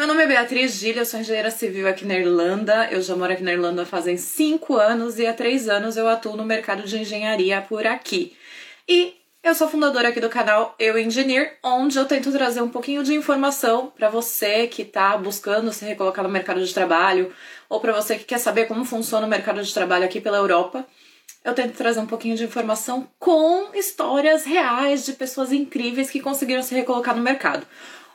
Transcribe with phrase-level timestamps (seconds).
[0.00, 2.88] Meu nome é Beatriz Gilha, eu sou engenheira civil aqui na Irlanda.
[2.90, 6.38] Eu já moro aqui na Irlanda fazem cinco anos e há três anos eu atuo
[6.38, 8.34] no mercado de engenharia por aqui.
[8.88, 13.04] E eu sou fundadora aqui do canal Eu Engineer, onde eu tento trazer um pouquinho
[13.04, 17.30] de informação para você que está buscando se recolocar no mercado de trabalho
[17.68, 20.86] ou para você que quer saber como funciona o mercado de trabalho aqui pela Europa.
[21.44, 26.62] Eu tento trazer um pouquinho de informação com histórias reais de pessoas incríveis que conseguiram
[26.62, 27.66] se recolocar no mercado.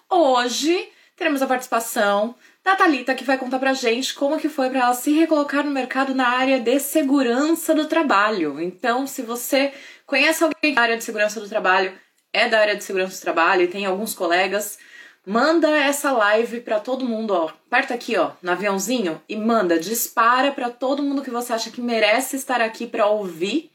[0.09, 4.79] Hoje teremos a participação da Thalita, que vai contar pra gente como que foi para
[4.79, 8.59] ela se recolocar no mercado na área de segurança do trabalho.
[8.59, 9.73] Então, se você
[10.05, 11.93] conhece alguém da área de segurança do trabalho,
[12.33, 14.77] é da área de segurança do trabalho e tem alguns colegas,
[15.25, 17.45] manda essa live para todo mundo, ó.
[17.67, 21.81] Aperta aqui, ó, no aviãozinho e manda, dispara para todo mundo que você acha que
[21.81, 23.71] merece estar aqui para ouvir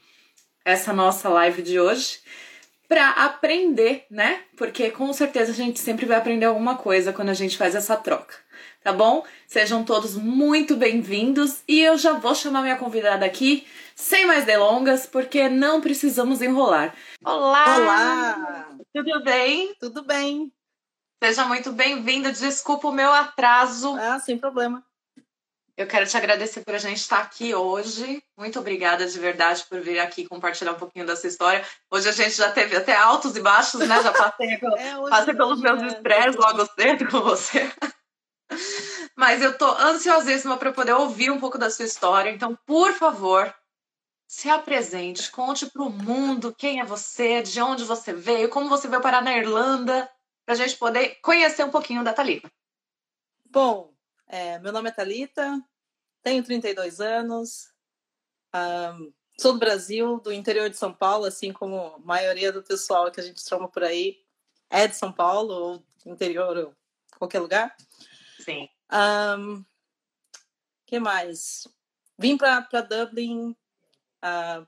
[0.63, 2.19] essa nossa live de hoje
[2.91, 4.43] para aprender, né?
[4.57, 7.95] Porque com certeza a gente sempre vai aprender alguma coisa quando a gente faz essa
[7.95, 8.35] troca,
[8.83, 9.25] tá bom?
[9.47, 13.65] Sejam todos muito bem-vindos e eu já vou chamar minha convidada aqui,
[13.95, 16.93] sem mais delongas, porque não precisamos enrolar.
[17.23, 17.77] Olá!
[17.77, 18.67] Olá!
[18.93, 19.73] Tudo bem?
[19.79, 20.51] Tudo bem.
[21.23, 22.29] Seja muito bem-vindo.
[22.29, 23.95] Desculpa o meu atraso.
[23.95, 24.83] Ah, sem problema.
[25.81, 28.23] Eu quero te agradecer por a gente estar aqui hoje.
[28.37, 31.65] Muito obrigada de verdade por vir aqui compartilhar um pouquinho dessa história.
[31.89, 34.03] Hoje a gente já teve até altos e baixos, né?
[34.03, 37.67] Já passei, pelo, é, passei pelos meus estresses logo cedo com você.
[39.17, 42.29] Mas eu tô ansiosíssima para poder ouvir um pouco da sua história.
[42.29, 43.51] Então, por favor,
[44.27, 48.87] se apresente, conte para o mundo quem é você, de onde você veio, como você
[48.87, 50.07] veio parar na Irlanda,
[50.45, 52.51] para a gente poder conhecer um pouquinho da Thalita.
[53.49, 53.91] Bom,
[54.27, 55.59] é, meu nome é Thalita,
[56.23, 57.71] tenho 32 anos,
[58.53, 63.11] um, sou do Brasil, do interior de São Paulo, assim como a maioria do pessoal
[63.11, 64.19] que a gente trama por aí
[64.69, 66.75] é de São Paulo, ou interior, ou
[67.17, 67.75] qualquer lugar.
[68.39, 68.69] Sim.
[68.91, 69.63] Um,
[70.85, 71.67] que mais?
[72.17, 73.51] Vim para Dublin,
[74.23, 74.67] uh,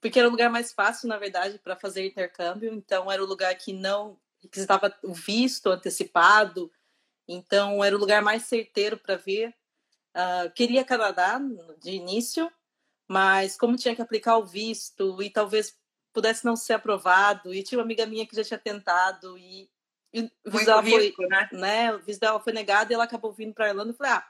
[0.00, 2.72] porque era o lugar mais fácil, na verdade, para fazer intercâmbio.
[2.72, 6.72] Então, era o lugar que não requisitava o visto antecipado.
[7.28, 9.54] Então, era o lugar mais certeiro para vir.
[10.14, 11.40] Uh, queria Canadá
[11.80, 12.50] de início,
[13.08, 15.78] mas como tinha que aplicar o visto e talvez
[16.12, 19.70] pudesse não ser aprovado, e tinha uma amiga minha que já tinha tentado e,
[20.12, 21.48] e o visto dela foi, né?
[21.52, 21.94] né?
[21.94, 24.28] O visto dela foi negado e ela acabou vindo para Irlanda e falei: "Ah,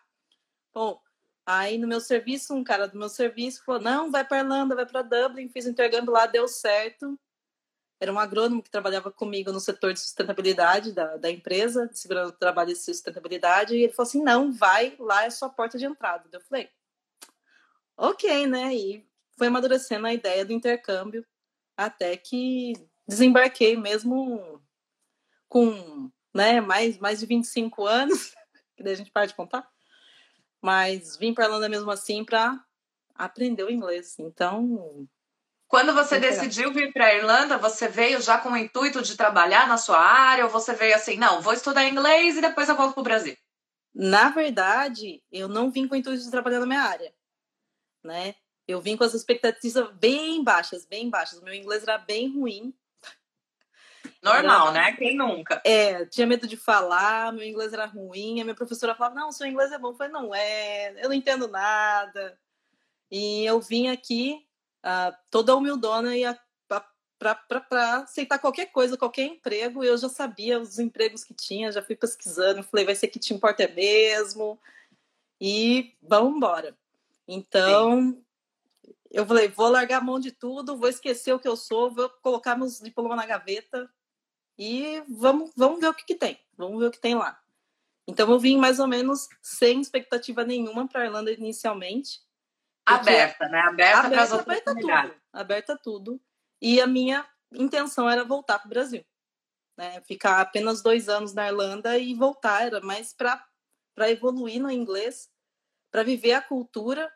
[0.72, 1.00] bom,
[1.44, 4.86] Aí no meu serviço, um cara do meu serviço falou: "Não, vai para Irlanda, vai
[4.86, 5.48] para Dublin".
[5.48, 7.18] Fiz intercâmbio lá, deu certo
[8.02, 12.32] era um agrônomo que trabalhava comigo no setor de sustentabilidade da, da empresa, de segurança
[12.32, 15.86] do trabalho e sustentabilidade, e ele falou assim, não, vai, lá é sua porta de
[15.86, 16.28] entrada.
[16.32, 16.68] Eu falei,
[17.96, 18.74] ok, né?
[18.74, 19.08] E
[19.38, 21.24] foi amadurecendo a ideia do intercâmbio
[21.76, 22.72] até que
[23.06, 24.60] desembarquei mesmo
[25.48, 28.34] com né, mais, mais de 25 anos,
[28.76, 29.70] que daí a gente para de contar,
[30.60, 32.64] mas vim para a Irlanda mesmo assim para
[33.14, 34.18] aprender o inglês.
[34.18, 35.06] Então,
[35.72, 39.66] quando você decidiu vir para a Irlanda, você veio já com o intuito de trabalhar
[39.66, 42.92] na sua área ou você veio assim, não, vou estudar inglês e depois eu volto
[42.92, 43.34] para o Brasil?
[43.94, 47.10] Na verdade, eu não vim com o intuito de trabalhar na minha área,
[48.04, 48.34] né?
[48.68, 51.38] Eu vim com as expectativas bem baixas, bem baixas.
[51.38, 52.74] O meu inglês era bem ruim.
[54.22, 54.90] Normal, era...
[54.90, 54.92] né?
[54.92, 55.62] Quem nunca?
[55.64, 58.42] É, tinha medo de falar, meu inglês era ruim.
[58.42, 59.88] A minha professora falava, não, seu inglês é bom.
[59.88, 62.38] Eu falei, não é, eu não entendo nada.
[63.10, 64.46] E eu vim aqui
[64.84, 66.24] uh, toda humildona e
[67.18, 69.84] para aceitar qualquer coisa, qualquer emprego.
[69.84, 73.32] Eu já sabia os empregos que tinha, já fui pesquisando, falei, vai ser que te
[73.32, 74.58] importa mesmo.
[75.40, 76.76] E vamos embora.
[77.26, 78.24] Então, Sim.
[79.10, 82.10] eu falei, vou largar a mão de tudo, vou esquecer o que eu sou, vou
[82.22, 83.88] colocar meus diplomas na gaveta
[84.58, 86.38] e vamos, vamos ver o que, que tem.
[86.56, 87.40] Vamos ver o que tem lá.
[88.06, 92.20] Então, eu vim mais ou menos sem expectativa nenhuma para a Irlanda inicialmente.
[92.84, 93.60] Aberta, né?
[93.60, 95.14] Aberta, aberta, aberta tudo.
[95.32, 96.20] Aberta tudo.
[96.60, 99.04] E a minha intenção era voltar para o Brasil.
[99.76, 100.00] Né?
[100.02, 102.66] Ficar apenas dois anos na Irlanda e voltar.
[102.66, 105.30] Era mais para evoluir no inglês,
[105.90, 107.12] para viver a cultura,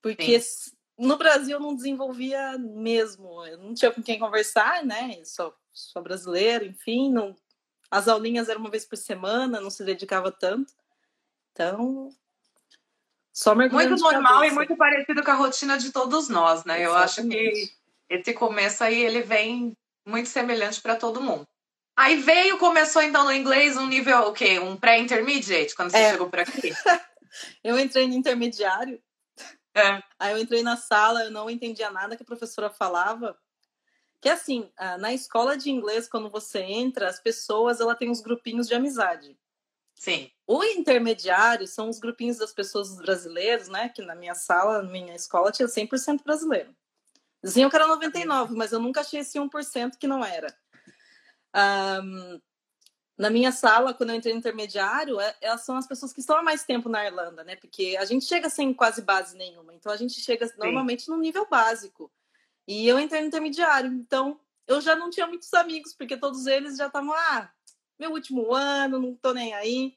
[0.00, 0.72] porque Sim.
[0.98, 3.44] no Brasil eu não desenvolvia mesmo.
[3.46, 5.16] Eu não tinha com quem conversar, né?
[5.18, 7.12] Eu sou, sou brasileiro, enfim.
[7.12, 7.36] Não,
[7.90, 10.72] as aulinhas eram uma vez por semana, não se dedicava tanto.
[11.52, 12.10] Então,
[13.36, 16.80] só Muito normal e muito parecido com a rotina de todos nós, né?
[16.80, 16.86] Exatamente.
[16.86, 17.70] Eu acho que
[18.08, 21.46] esse começo aí, ele vem muito semelhante para todo mundo.
[21.94, 24.58] Aí veio, começou então no inglês um nível o quê?
[24.58, 26.12] Um pré-intermediate, quando você é.
[26.12, 26.72] chegou por aqui?
[27.62, 28.98] eu entrei no intermediário.
[29.74, 30.02] É.
[30.18, 33.36] Aí eu entrei na sala, eu não entendia nada que a professora falava.
[34.18, 38.66] Que assim, na escola de inglês, quando você entra, as pessoas ela tem uns grupinhos
[38.66, 39.36] de amizade.
[39.96, 40.30] Sim.
[40.46, 43.88] O intermediário são os grupinhos das pessoas brasileiros, né?
[43.88, 46.76] Que na minha sala, na minha escola, tinha 100% brasileiro.
[47.42, 50.54] Diziam que era 99, mas eu nunca achei esse 1% que não era.
[52.02, 52.40] Um,
[53.16, 56.36] na minha sala, quando eu entrei no intermediário, é, elas são as pessoas que estão
[56.36, 57.56] há mais tempo na Irlanda, né?
[57.56, 59.72] Porque a gente chega sem quase base nenhuma.
[59.72, 60.54] Então a gente chega Sim.
[60.58, 62.12] normalmente no nível básico.
[62.68, 66.76] E eu entrei no intermediário, então eu já não tinha muitos amigos, porque todos eles
[66.76, 67.50] já estavam, ah,
[67.98, 69.96] meu último ano, não tô nem aí.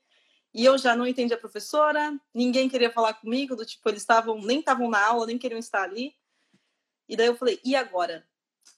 [0.53, 4.39] E eu já não entendia a professora, ninguém queria falar comigo, do tipo, eles estavam,
[4.41, 6.15] nem estavam na aula, nem queriam estar ali.
[7.07, 8.25] E daí eu falei, e agora?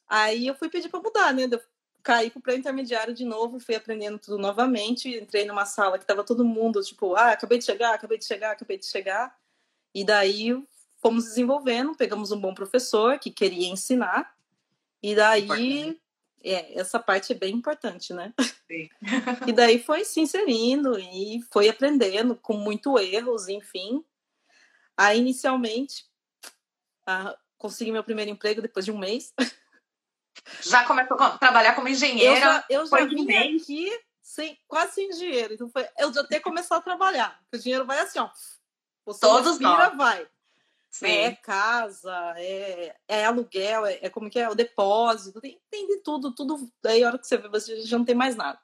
[0.08, 1.48] Aí eu fui pedir para mudar, né?
[1.50, 1.62] Eu
[2.04, 6.44] caí pro pré-intermediário de novo, fui aprendendo tudo novamente, entrei numa sala que tava todo
[6.44, 9.38] mundo, tipo, ah, acabei de chegar, acabei de chegar, acabei de chegar.
[9.94, 10.62] E daí
[10.98, 14.36] fomos desenvolvendo, pegamos um bom professor que queria ensinar.
[15.02, 16.00] E daí
[16.44, 18.34] é, essa parte é bem importante, né?
[18.68, 18.90] Sim.
[19.48, 24.04] e daí foi se inserindo e foi aprendendo com muito erros, enfim.
[24.98, 26.06] Aí, inicialmente,
[27.06, 29.34] ah, consegui meu primeiro emprego depois de um mês.
[30.62, 32.34] Já começou a trabalhar como engenheira?
[32.36, 33.92] Eu já, eu já vim aqui
[34.24, 35.54] sem, quase sem dinheiro.
[35.54, 37.38] Então foi, eu já que começar a trabalhar.
[37.42, 38.30] Porque o dinheiro vai assim, ó.
[39.06, 39.98] Você Todos respira, nós.
[39.98, 40.28] vai.
[40.92, 41.08] Sim.
[41.08, 45.98] É casa, é, é aluguel, é, é, como que é o depósito, tem, tem de
[46.04, 46.70] tudo, tudo.
[46.84, 48.60] Daí a hora que você vê, você já não tem mais nada.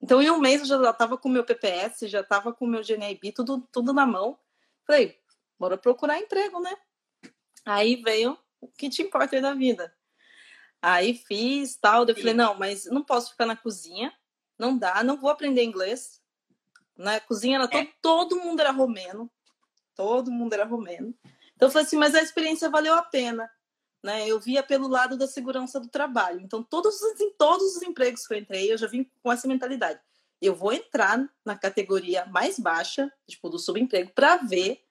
[0.00, 2.68] Então, em um mês eu já estava com o meu PPS, já estava com o
[2.68, 4.38] meu GNIB, tudo, tudo na mão.
[4.86, 5.18] Falei,
[5.58, 6.76] bora procurar emprego, né?
[7.66, 9.92] Aí veio o que te importa da vida.
[10.80, 14.12] Aí fiz tal, eu falei, não, mas não posso ficar na cozinha,
[14.56, 16.22] não dá, não vou aprender inglês.
[16.96, 17.68] Na cozinha era é.
[17.68, 19.28] todo, todo mundo era romeno,
[19.96, 21.12] todo mundo era romeno.
[21.58, 23.50] Então eu falei assim, mas a experiência valeu a pena.
[24.00, 24.28] Né?
[24.28, 26.40] Eu via pelo lado da segurança do trabalho.
[26.40, 30.00] Então, todos, em todos os empregos que eu entrei, eu já vim com essa mentalidade.
[30.40, 34.84] Eu vou entrar na categoria mais baixa, tipo, do subemprego, para ver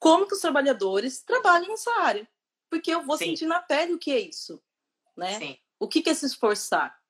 [0.00, 2.28] como que os trabalhadores trabalham nessa área.
[2.68, 3.26] Porque eu vou Sim.
[3.26, 4.60] sentir na pele o que é isso,
[5.16, 5.38] né?
[5.38, 5.58] Sim.
[5.78, 7.00] O que, que é se esforçar,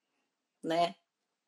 [0.63, 0.95] né?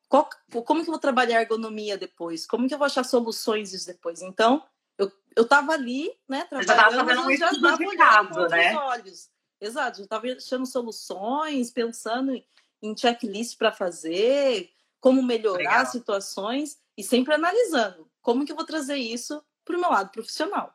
[0.09, 0.27] Qual,
[0.65, 2.47] como que eu vou trabalhar ergonomia depois?
[2.47, 4.23] Como que eu vou achar soluções disso depois?
[4.23, 4.65] Então,
[4.97, 8.75] eu, eu tava ali, né, trabalhando, já tava fazendo um estava casa, né?
[8.75, 9.29] olhos.
[9.59, 12.45] Exato, já estava achando soluções, pensando em,
[12.81, 14.69] em checklist para fazer,
[14.99, 15.85] como melhorar Legal.
[15.85, 20.73] situações e sempre analisando como que eu vou trazer isso para o meu lado profissional.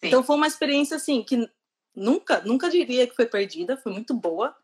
[0.00, 0.08] Sim.
[0.08, 1.48] Então foi uma experiência assim que
[1.94, 4.56] nunca, nunca diria que foi perdida, foi muito boa,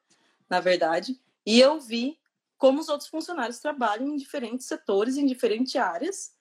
[0.48, 1.20] na verdade.
[1.46, 2.18] E eu vi
[2.56, 6.34] como os outros funcionários trabalham em diferentes setores, em diferentes áreas,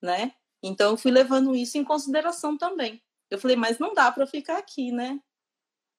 [0.00, 0.34] né?
[0.62, 3.02] Então eu fui levando isso em consideração também.
[3.30, 5.20] Eu falei, mas não dá para ficar aqui, né?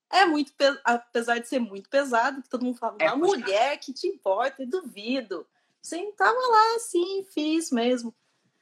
[0.10, 0.54] É muito,
[0.86, 4.64] apesar de ser muito pesado, que todo mundo fala, é, uma mulher que te importa,
[4.64, 5.46] eu duvido.
[5.82, 8.16] Você tava lá assim, fiz mesmo.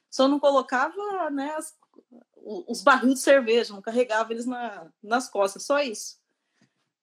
[0.09, 1.75] Só não colocava, né, as,
[2.35, 6.17] os barris de cerveja, não carregava eles na, nas costas, só isso.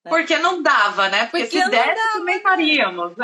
[0.04, 0.10] Né?
[0.10, 1.26] Porque não dava, né?
[1.26, 3.16] Porque, Porque se desse, dava, também faríamos,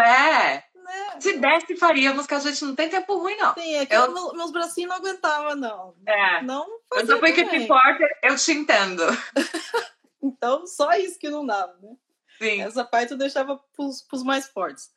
[0.88, 1.20] Né?
[1.20, 3.52] Se desse, faríamos, que a gente não tem tempo ruim, não.
[3.52, 4.05] Sim, é que eu...
[4.05, 5.94] eu meus bracinhos não aguentavam, não.
[6.06, 6.43] É.
[6.43, 9.02] Não fazia depois que te importa, eu te entendo.
[10.23, 11.94] então, só isso que não dava, né?
[12.38, 12.62] Sim.
[12.62, 14.90] Essa parte eu deixava pros, pros mais fortes.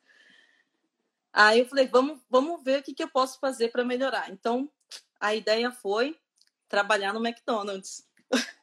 [1.34, 4.30] Aí eu falei, vamos, vamos ver o que, que eu posso fazer para melhorar.
[4.32, 4.72] Então,
[5.20, 6.18] a ideia foi
[6.70, 8.08] trabalhar no McDonald's.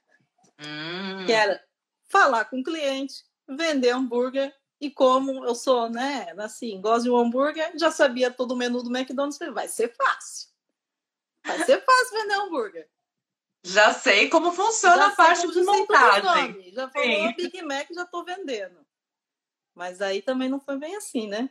[0.61, 1.25] Hum.
[1.25, 1.62] que era
[2.09, 7.16] falar com o cliente, vender hambúrguer e como eu sou, né, assim, gosto de um
[7.16, 10.49] hambúrguer, já sabia todo o menu do McDonald's, vai ser fácil.
[11.44, 12.88] Vai ser fácil vender hambúrguer.
[13.64, 16.73] Já sei como funciona já a parte de montagem.
[16.73, 17.35] Já falou.
[17.35, 18.87] Big Mac, já tô vendendo.
[19.75, 21.50] Mas aí também não foi bem assim, né?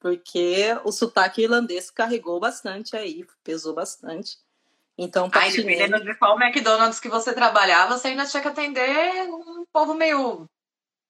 [0.00, 4.38] Porque o sotaque irlandês carregou bastante aí, pesou bastante.
[4.96, 9.64] Então, Ai, dependendo de qual McDonald's que você trabalhava, você ainda tinha que atender um
[9.72, 10.48] povo meio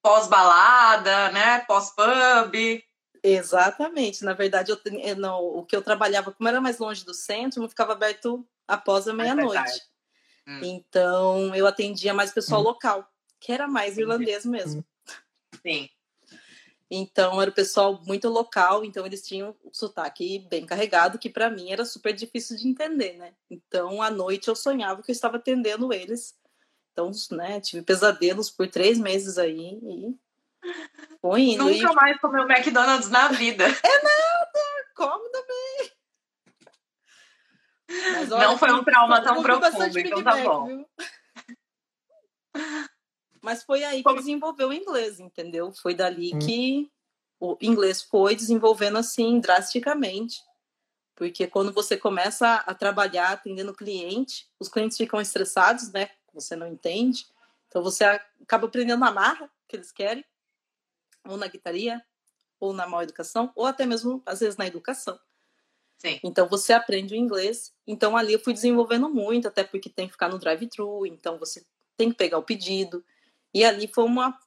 [0.09, 1.61] pós-balada, né?
[1.61, 2.83] Pós-pub.
[3.23, 4.25] Exatamente.
[4.25, 7.61] Na verdade, eu, eu, não, o que eu trabalhava, como era mais longe do centro,
[7.61, 9.83] não ficava aberto após a é meia-noite.
[10.47, 10.61] hum.
[10.63, 12.65] Então, eu atendia mais pessoal hum.
[12.65, 13.07] local,
[13.39, 14.83] que era mais irlandês mesmo.
[15.61, 15.91] Sim.
[16.91, 21.51] Então, era o pessoal muito local, então eles tinham o sotaque bem carregado, que para
[21.51, 23.35] mim era super difícil de entender, né?
[23.51, 26.35] Então, à noite eu sonhava que eu estava atendendo eles
[26.99, 30.19] então, né, tive pesadelos por três meses aí e
[31.21, 31.65] foi indo.
[31.65, 31.95] Nunca e...
[31.95, 33.65] mais comeu McDonald's na vida.
[33.85, 35.93] É nada, come também.
[38.13, 40.67] Mas, olha, não foi um trauma tão profundo, então tá bom.
[40.67, 40.87] Viu?
[43.41, 45.73] Mas foi aí que desenvolveu o inglês, entendeu?
[45.73, 46.39] Foi dali hum.
[46.41, 46.91] que
[47.41, 50.41] o inglês foi desenvolvendo assim drasticamente,
[51.15, 56.11] Porque quando você começa a trabalhar atendendo cliente, os clientes ficam estressados, né?
[56.33, 57.27] Você não entende.
[57.69, 60.25] Então você acaba aprendendo na marra que eles querem,
[61.27, 62.03] ou na guitaria,
[62.61, 65.19] ou na mal educação, ou até mesmo às vezes na educação.
[65.99, 66.21] Sim.
[66.25, 67.75] Então você aprende o inglês.
[67.87, 71.65] Então ali eu fui desenvolvendo muito, até porque tem que ficar no drive-thru, então você
[71.97, 73.05] tem que pegar o pedido.
[73.55, 74.39] E ali foi uma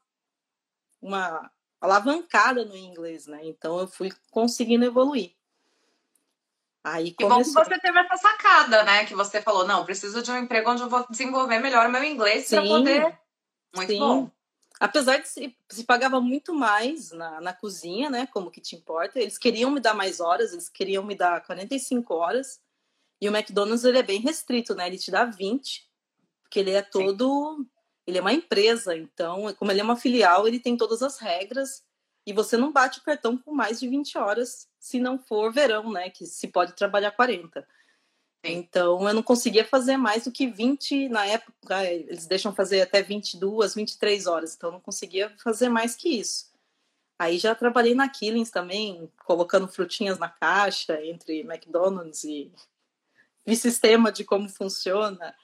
[1.02, 3.40] uma alavancada no inglês, né?
[3.44, 5.34] Então eu fui conseguindo evoluir.
[6.84, 7.42] Aí começou.
[7.42, 9.06] E bom que você teve essa sacada, né?
[9.06, 12.04] Que você falou, não, preciso de um emprego onde eu vou desenvolver melhor o meu
[12.04, 13.20] inglês para poder.
[13.76, 14.00] Muito Sim.
[14.00, 14.32] bom.
[14.80, 18.28] Apesar de se, se pagava muito mais na, na cozinha, né?
[18.34, 19.20] Como que te importa?
[19.20, 22.60] Eles queriam me dar mais horas, eles queriam me dar 45 horas.
[23.22, 24.88] E o McDonald's ele é bem restrito, né?
[24.88, 25.88] Ele te dá 20,
[26.42, 27.58] porque ele é todo.
[27.58, 27.70] Sim.
[28.08, 31.84] Ele é uma empresa, então, como ele é uma filial, ele tem todas as regras
[32.26, 35.92] e você não bate o cartão com mais de 20 horas se não for verão,
[35.92, 36.10] né?
[36.10, 37.68] Que se pode trabalhar 40.
[38.44, 41.84] Então, eu não conseguia fazer mais do que 20 na época.
[41.86, 44.56] Eles deixam fazer até 22, 23 horas.
[44.56, 46.52] Então, eu não conseguia fazer mais que isso.
[47.20, 52.52] Aí já trabalhei na Killings também, colocando frutinhas na caixa entre McDonald's e
[53.46, 55.36] vi sistema de como funciona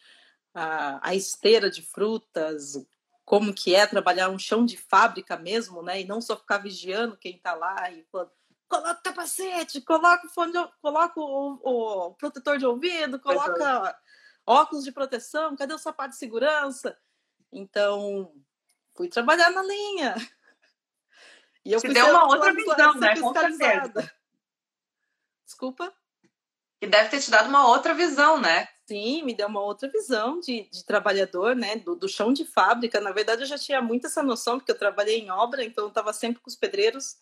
[0.55, 2.83] a, a esteira de frutas,
[3.27, 5.99] como que é trabalhar um chão de fábrica mesmo, né?
[5.99, 8.31] E não só ficar vigiando quem está lá e falando,
[8.69, 13.99] coloca o capacete, coloca o fone, de, coloca o, o, protetor de ouvido, coloca
[14.45, 16.97] óculos de proteção, cadê o sapato de segurança?
[17.51, 18.33] Então,
[18.95, 20.15] fui trabalhar na linha.
[21.65, 23.19] E eu Te deu uma outra visão, né?
[23.19, 24.13] Com certeza.
[25.43, 25.93] Desculpa?
[26.79, 28.69] E deve ter te dado uma outra visão, né?
[28.87, 31.75] Sim, me deu uma outra visão de, de trabalhador, né?
[31.75, 33.01] Do, do, chão de fábrica.
[33.01, 35.89] Na verdade, eu já tinha muito essa noção, porque eu trabalhei em obra, então eu
[35.89, 37.17] estava sempre com os pedreiros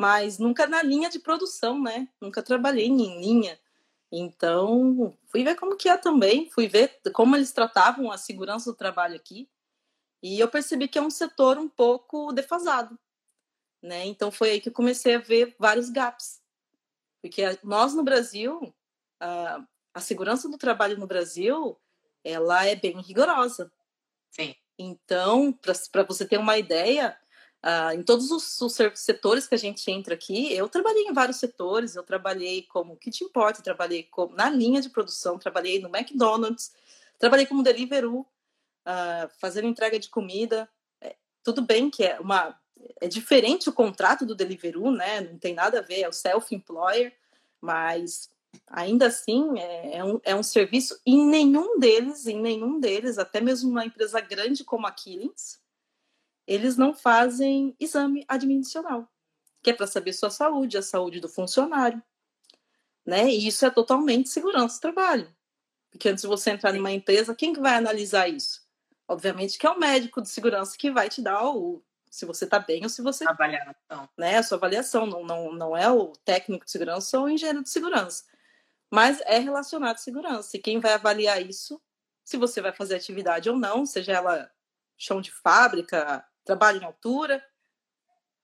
[0.00, 2.08] mas nunca na linha de produção, né?
[2.18, 3.60] Nunca trabalhei em linha.
[4.10, 8.76] Então, fui ver como que é também, fui ver como eles tratavam a segurança do
[8.76, 9.46] trabalho aqui.
[10.22, 12.98] E eu percebi que é um setor um pouco defasado,
[13.82, 14.06] né?
[14.06, 16.40] Então foi aí que eu comecei a ver vários gaps.
[17.20, 18.74] Porque nós no Brasil,
[19.20, 19.62] a,
[19.94, 21.78] a segurança do trabalho no Brasil,
[22.24, 23.72] ela é bem rigorosa.
[24.30, 24.54] Sim.
[24.78, 27.16] Então, para você ter uma ideia,
[27.62, 31.36] Uh, em todos os, os, setores que a gente entra aqui, eu trabalhei em vários
[31.36, 36.72] setores, eu trabalhei como kit import, trabalhei como, na linha de produção, trabalhei no McDonald's,
[37.18, 40.70] trabalhei como Deliveroo, uh, fazendo entrega de comida.
[41.02, 42.58] É, tudo bem que é uma
[42.98, 45.20] é diferente o contrato do Deliveroo, né?
[45.20, 47.14] Não tem nada a ver, é o self-employer,
[47.60, 48.30] mas
[48.66, 50.98] ainda assim é, é, um, é um serviço.
[51.04, 55.60] E em nenhum deles, em nenhum deles, até mesmo uma empresa grande como a Killings,
[56.46, 59.08] eles não fazem exame admissional,
[59.62, 62.02] que é para saber sua saúde, a saúde do funcionário.
[63.04, 63.30] Né?
[63.30, 65.34] E isso é totalmente segurança do trabalho.
[65.90, 68.62] Porque antes de você entrar em uma empresa, quem que vai analisar isso?
[69.08, 72.58] Obviamente que é o médico de segurança que vai te dar o se você está
[72.58, 74.38] bem ou se você avaliação, né?
[74.38, 77.70] A sua avaliação não, não, não é o técnico de segurança ou o engenheiro de
[77.70, 78.24] segurança,
[78.90, 80.56] mas é relacionado à segurança.
[80.56, 81.80] E quem vai avaliar isso,
[82.24, 84.50] se você vai fazer atividade ou não, seja ela
[84.98, 87.42] chão de fábrica, trabalho em altura,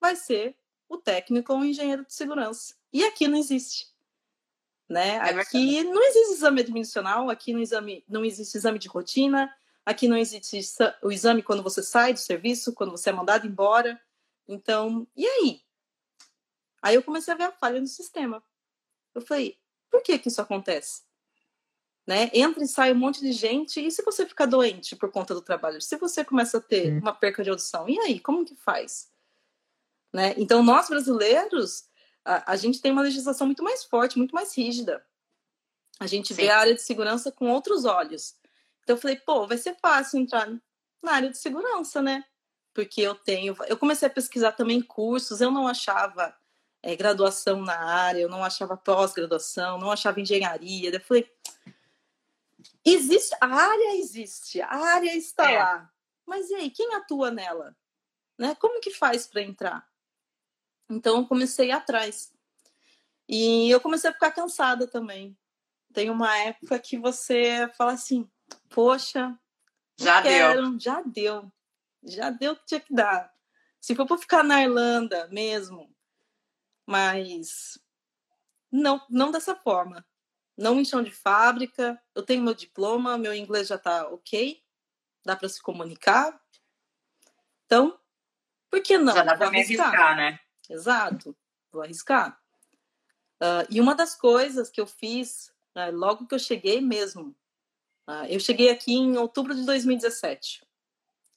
[0.00, 0.56] vai ser
[0.88, 2.74] o técnico ou o engenheiro de segurança.
[2.92, 3.94] E aqui não existe.
[4.88, 5.16] Né?
[5.16, 9.52] É aqui não existe exame admissional, aqui não, exame, não existe exame de rotina,
[9.84, 10.60] aqui não existe
[11.02, 14.00] o exame quando você sai do serviço, quando você é mandado embora.
[14.46, 15.60] Então, e aí?
[16.80, 18.42] Aí eu comecei a ver a falha no sistema.
[19.12, 19.58] Eu falei,
[19.96, 21.06] por que que isso acontece?
[22.06, 22.30] né?
[22.32, 23.84] Entra e sai um monte de gente.
[23.84, 25.80] E se você ficar doente por conta do trabalho?
[25.80, 29.10] Se você começa a ter uma perca de audição, e aí, como que faz?
[30.12, 30.34] Né?
[30.38, 31.84] Então, nós brasileiros,
[32.24, 35.04] a, a, gente tem uma legislação muito mais forte, muito mais rígida.
[35.98, 36.42] A gente Sim.
[36.42, 38.36] vê a área de segurança com outros olhos.
[38.84, 40.48] Então, eu falei, pô, vai ser fácil entrar
[41.02, 42.24] na área de segurança, né?
[42.72, 43.56] Porque eu tenho.
[43.66, 46.36] Eu comecei a pesquisar também cursos, eu não achava
[46.87, 50.90] é, graduação na área, eu não achava pós-graduação, não achava engenharia.
[50.90, 51.28] Eu falei,
[52.85, 55.59] Existe, a área existe, a área está é.
[55.59, 55.93] lá.
[56.25, 57.76] Mas e aí, quem atua nela?
[58.38, 58.55] Né?
[58.61, 59.88] Como que faz para entrar?
[60.88, 62.33] Então eu comecei atrás.
[63.28, 65.37] E eu comecei a ficar cansada também.
[65.93, 68.31] Tem uma época que você fala assim:
[68.69, 69.37] "Poxa,
[69.97, 70.81] já quero, deu.
[70.81, 71.52] Já deu.
[72.05, 73.35] Já deu o que tinha que dar.
[73.81, 75.95] Se for para ficar na Irlanda mesmo,
[76.87, 77.78] mas
[78.71, 80.07] não, não dessa forma
[80.57, 82.00] não em chão de fábrica.
[82.14, 84.62] Eu tenho meu diploma, meu inglês já está ok,
[85.25, 86.40] dá para se comunicar.
[87.66, 87.99] Então,
[88.71, 89.12] por que não?
[89.12, 89.88] Já dá para arriscar.
[89.88, 90.40] arriscar, né?
[90.69, 91.37] Exato,
[91.71, 92.40] vou arriscar.
[93.43, 97.37] Uh, e uma das coisas que eu fiz, uh, logo que eu cheguei mesmo,
[98.09, 100.64] uh, eu cheguei aqui em outubro de 2017.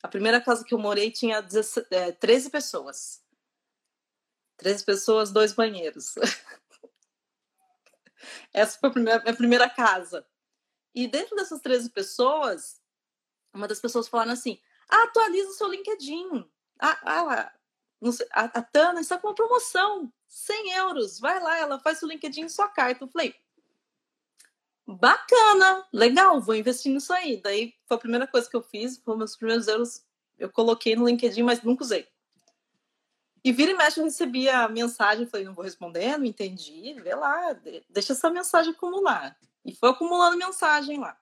[0.01, 3.21] A primeira casa que eu morei tinha 13 é, pessoas.
[4.59, 6.13] 13 pessoas, dois banheiros.
[8.53, 10.25] Essa foi a primeira, a primeira casa.
[10.93, 12.81] E dentro dessas 13 pessoas,
[13.53, 16.49] uma das pessoas falaram assim: ah, atualiza o seu LinkedIn.
[16.79, 17.53] Ah, ah,
[18.33, 21.19] a, a Tana está com uma promoção, 100 euros.
[21.19, 23.05] Vai lá, ela faz o LinkedIn em sua carta.
[23.05, 23.33] Eu falei,
[24.85, 27.41] bacana, legal, vou investir nisso aí.
[27.41, 30.05] Daí foi a primeira coisa que eu fiz, foi meus primeiros euros,
[30.37, 32.07] eu coloquei no LinkedIn, mas nunca usei.
[33.43, 37.15] E vira e mexe eu recebia a mensagem, falei, não vou responder, não entendi, vê
[37.15, 37.53] lá,
[37.89, 39.37] deixa essa mensagem acumular.
[39.63, 41.17] E foi acumulando mensagem lá.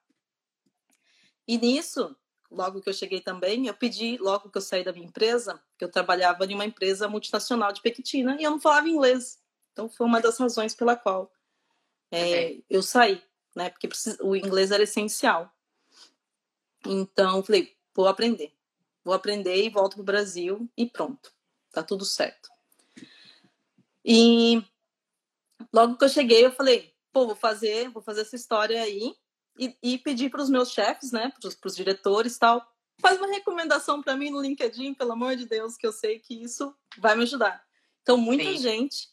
[1.48, 2.16] E nisso,
[2.50, 5.86] logo que eu cheguei também, eu pedi, logo que eu saí da minha empresa, que
[5.86, 9.40] eu trabalhava em uma empresa multinacional de Pequitina e eu não falava inglês.
[9.72, 11.32] Então foi uma das razões pela qual
[12.12, 13.22] é, eu saí,
[13.56, 13.70] né?
[13.70, 13.90] Porque
[14.22, 15.54] o inglês era essencial.
[16.86, 18.54] Então falei, vou aprender.
[19.04, 21.37] Vou aprender e volto para o Brasil e pronto.
[21.78, 22.50] Tá tudo certo.
[24.04, 24.64] E
[25.72, 29.14] logo que eu cheguei, eu falei, pô, vou fazer, vou fazer essa história aí
[29.60, 32.68] e, e pedir para os meus chefes, né, para os diretores tal,
[33.00, 36.34] faz uma recomendação para mim no LinkedIn, pelo amor de Deus, que eu sei que
[36.34, 37.64] isso vai me ajudar.
[38.02, 38.58] Então, muita Sim.
[38.58, 39.10] gente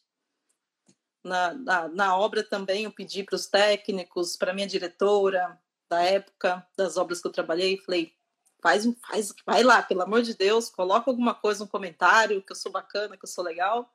[1.23, 6.67] na, na, na, obra também eu pedi para os técnicos, para minha diretora da época
[6.75, 8.17] das obras que eu trabalhei, falei,
[8.65, 12.57] faz, faz, vai lá, pelo amor de Deus, coloca alguma coisa no comentário, que eu
[12.57, 13.95] sou bacana, que eu sou legal,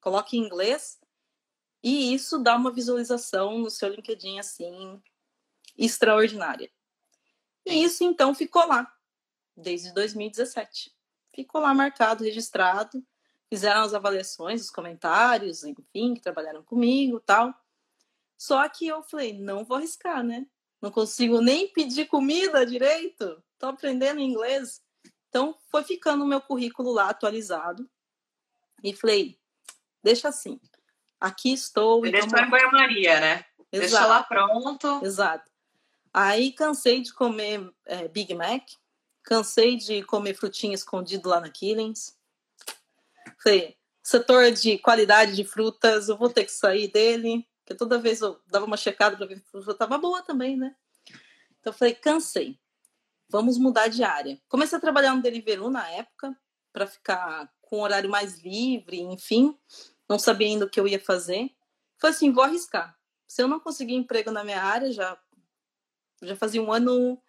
[0.00, 0.98] coloque em inglês,
[1.84, 5.02] e isso dá uma visualização no seu LinkedIn assim
[5.76, 6.70] extraordinária.
[7.66, 8.90] E isso então ficou lá
[9.54, 10.96] desde 2017.
[11.34, 13.04] Ficou lá marcado, registrado.
[13.50, 17.54] Fizeram as avaliações, os comentários, enfim, que trabalharam comigo, tal.
[18.38, 20.46] Só que eu falei, não vou arriscar, né?
[20.80, 23.42] Não consigo nem pedir comida direito.
[23.58, 24.82] Tô aprendendo inglês.
[25.28, 27.88] Então foi ficando o meu currículo lá atualizado.
[28.82, 29.38] E falei,
[30.02, 30.60] deixa assim.
[31.20, 32.02] Aqui estou.
[32.02, 32.46] Deixa vamos...
[32.46, 33.44] em banho-maria, né?
[33.72, 33.90] Exato.
[33.90, 35.00] Deixa lá pronto.
[35.04, 35.50] Exato.
[36.12, 38.62] Aí cansei de comer é, Big Mac,
[39.22, 42.16] cansei de comer frutinha escondido lá na Killings.
[43.42, 48.22] Falei, setor de qualidade de frutas, eu vou ter que sair dele, porque toda vez
[48.22, 50.74] eu dava uma checada para ver se a fruta estava boa também, né?
[51.60, 52.58] Então falei, cansei.
[53.28, 54.40] Vamos mudar de área.
[54.48, 56.36] Comecei a trabalhar no Deliveroo na época,
[56.72, 59.58] para ficar com horário mais livre, enfim.
[60.08, 61.50] Não sabia ainda o que eu ia fazer.
[61.98, 62.96] Falei assim, vou arriscar.
[63.26, 65.18] Se eu não conseguir emprego na minha área, já
[66.22, 67.20] já fazia um ano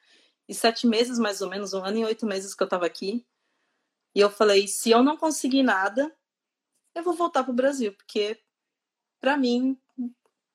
[0.47, 3.25] e sete meses, mais ou menos, um ano e oito meses que eu estava aqui.
[4.15, 6.13] E eu falei: se eu não conseguir nada,
[6.95, 8.39] eu vou voltar para o Brasil, porque
[9.19, 9.79] para mim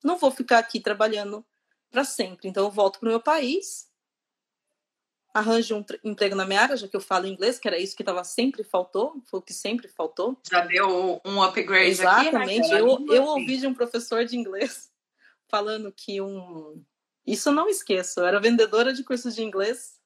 [0.03, 1.45] não vou ficar aqui trabalhando
[1.91, 2.49] para sempre.
[2.49, 3.91] Então eu volto para o meu país,
[5.33, 8.05] arranjo um emprego na minha área, já que eu falo inglês, que era isso que
[8.05, 10.39] tava sempre faltou, foi o que sempre faltou.
[10.51, 12.61] Já deu um upgrade Exatamente.
[12.61, 12.81] aqui, né?
[12.81, 14.91] Eu, eu ouvi de um professor de inglês
[15.49, 16.85] falando que um
[17.27, 18.21] isso eu não esqueço.
[18.21, 19.99] Eu era vendedora de cursos de inglês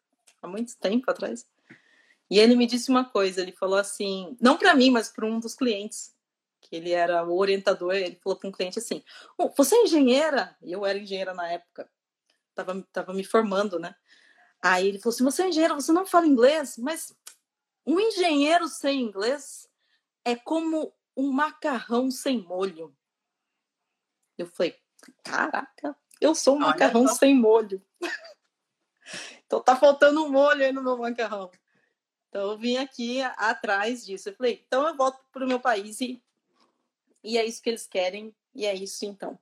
[0.42, 1.46] há muito tempo atrás.
[2.30, 3.40] E ele me disse uma coisa.
[3.40, 6.14] Ele falou assim, não para mim, mas para um dos clientes,
[6.60, 7.94] que ele era o orientador.
[7.94, 9.02] Ele falou para um cliente assim:
[9.38, 11.88] oh, "Você é engenheira?" E eu era engenheira na época.
[12.54, 13.94] Tava, tava me formando, né?
[14.72, 15.74] Aí ele falou assim: "Você é engenheira?
[15.74, 16.76] Você não fala inglês?
[16.78, 17.14] Mas
[17.86, 19.68] um engenheiro sem inglês
[20.24, 22.96] é como um macarrão sem molho."
[24.38, 24.76] Eu falei:
[25.24, 27.82] "Caraca, eu sou um Olha macarrão sem molho.
[29.46, 31.50] então tá faltando um molho aí no meu macarrão.
[32.28, 34.28] Então eu vim aqui atrás disso.
[34.28, 36.22] Eu falei, então eu volto para o meu país e,
[37.22, 39.38] e é isso que eles querem, e é isso então.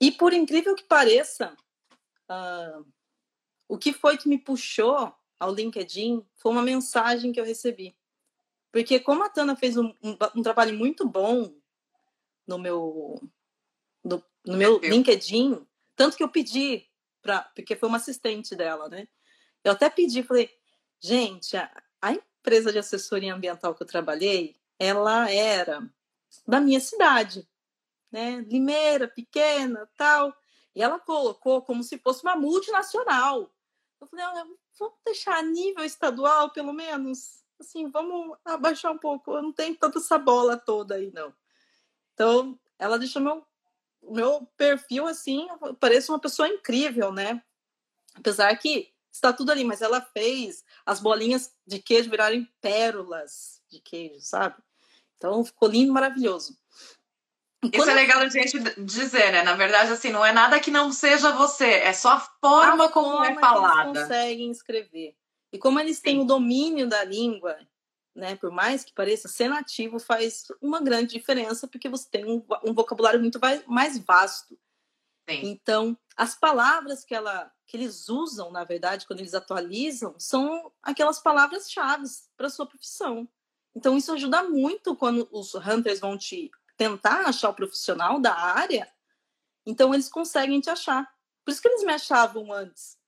[0.00, 1.56] E por incrível que pareça,
[2.28, 2.86] uh,
[3.68, 7.96] o que foi que me puxou ao LinkedIn foi uma mensagem que eu recebi.
[8.72, 11.54] Porque como a Tana fez um, um, um trabalho muito bom
[12.46, 13.20] no meu,
[14.02, 16.86] no, no meu LinkedIn, tanto que eu pedi
[17.22, 19.08] para, porque foi uma assistente dela, né?
[19.62, 20.50] Eu até pedi, falei,
[21.00, 21.70] gente, a,
[22.02, 25.88] a empresa de assessoria ambiental que eu trabalhei, ela era
[26.46, 27.48] da minha cidade,
[28.10, 28.44] né?
[28.48, 30.36] Limeira, pequena, tal.
[30.74, 33.53] E ela colocou como se fosse uma multinacional.
[34.04, 34.46] Eu falei, olha,
[34.78, 37.42] vamos deixar a nível estadual, pelo menos.
[37.58, 39.32] Assim, vamos abaixar um pouco.
[39.32, 41.34] Eu não tenho tanta essa bola toda aí, não.
[42.12, 43.44] Então, ela deixou meu
[44.10, 45.48] meu perfil, assim,
[45.80, 47.42] parece uma pessoa incrível, né?
[48.14, 53.80] Apesar que está tudo ali, mas ela fez as bolinhas de queijo virarem pérolas de
[53.80, 54.56] queijo, sabe?
[55.16, 56.58] Então ficou lindo, maravilhoso.
[57.72, 59.42] Isso é legal a gente dizer, né?
[59.42, 62.88] Na verdade, assim, não é nada que não seja você, é só a forma a
[62.88, 63.90] como é forma é falada.
[63.90, 65.16] eles conseguem escrever.
[65.52, 66.22] E como eles têm Sim.
[66.22, 67.56] o domínio da língua,
[68.14, 68.36] né?
[68.36, 72.72] Por mais que pareça, ser nativo faz uma grande diferença, porque você tem um, um
[72.72, 74.58] vocabulário muito mais vasto.
[75.28, 75.40] Sim.
[75.44, 81.20] Então, as palavras que, ela, que eles usam, na verdade, quando eles atualizam, são aquelas
[81.20, 82.04] palavras-chave
[82.36, 83.28] para a sua profissão.
[83.74, 88.92] Então, isso ajuda muito quando os hunters vão te tentar achar o profissional da área.
[89.66, 91.12] Então, eles conseguem te achar.
[91.44, 92.98] Por isso que eles me achavam antes,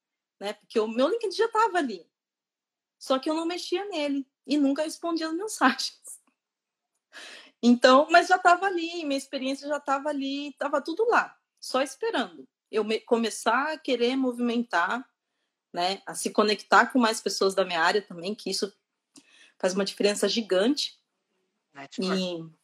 [0.41, 0.53] né?
[0.55, 2.09] Porque o meu LinkedIn já estava ali.
[2.99, 6.21] Só que eu não mexia nele e nunca respondia as mensagens.
[7.63, 12.47] Então, mas já estava ali, minha experiência já estava ali, estava tudo lá, só esperando
[12.71, 15.07] eu me, começar a querer movimentar,
[15.73, 18.73] né, a se conectar com mais pessoas da minha área também, que isso
[19.59, 20.99] faz uma diferença gigante.
[22.17, 22.56] E,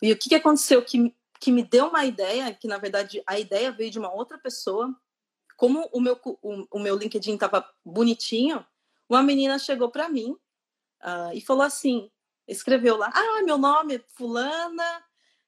[0.00, 0.82] e o que, que aconteceu?
[0.84, 4.38] Que, que me deu uma ideia, que na verdade a ideia veio de uma outra
[4.38, 4.94] pessoa.
[5.56, 8.64] Como o meu, o, o meu LinkedIn estava bonitinho,
[9.08, 10.32] uma menina chegou para mim
[11.02, 12.10] uh, e falou assim:
[12.46, 15.04] escreveu lá, ah, meu nome é Fulana,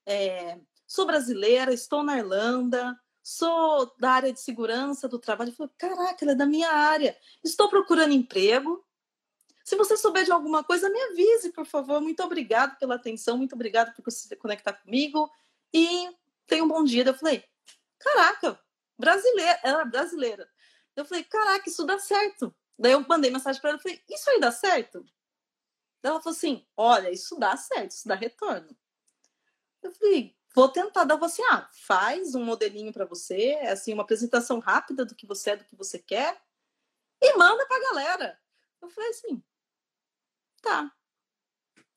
[0.07, 5.51] é, sou brasileira, estou na Irlanda, sou da área de segurança do trabalho.
[5.51, 7.17] Eu falei, caraca, ela é da minha área.
[7.43, 8.85] Estou procurando emprego.
[9.65, 11.99] Se você souber de alguma coisa, me avise, por favor.
[11.99, 15.31] Muito obrigado pela atenção, muito obrigado por se conectar comigo.
[15.73, 16.07] E
[16.47, 17.03] tenha um bom dia.
[17.03, 17.43] Eu falei,
[17.99, 18.61] caraca,
[18.99, 20.47] brasileira, ela é brasileira.
[20.95, 22.55] Eu falei, caraca, isso dá certo.
[22.79, 25.03] Daí eu mandei mensagem para ela, falei, isso aí dá certo?
[26.03, 28.77] Ela falou assim, olha, isso dá certo, isso dá retorno.
[29.83, 34.59] Eu falei, vou tentar dar você, ah, faz um modelinho para você, assim, uma apresentação
[34.59, 36.39] rápida do que você é, do que você quer,
[37.23, 38.41] e manda para a galera.
[38.83, 39.43] Eu falei assim,
[40.65, 40.93] tá,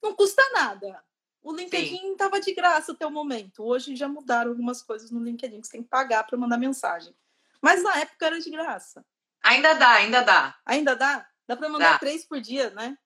[0.01, 1.03] não custa nada.
[1.41, 3.63] O LinkedIn estava de graça até o momento.
[3.63, 7.15] Hoje já mudaram algumas coisas no LinkedIn que você tem que pagar para mandar mensagem.
[7.61, 9.05] Mas na época era de graça.
[9.43, 10.57] Ainda dá, ainda dá.
[10.65, 11.25] Ainda dá?
[11.47, 11.99] Dá para mandar dá.
[11.99, 12.97] três por dia, né?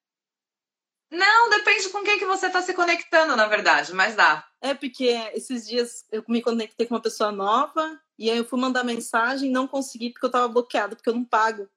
[1.12, 4.48] Não, depende com quem que você está se conectando, na verdade, mas dá.
[4.62, 8.60] É porque esses dias eu me conectei com uma pessoa nova e aí eu fui
[8.60, 11.70] mandar mensagem não consegui porque eu estava bloqueado, porque eu não pago.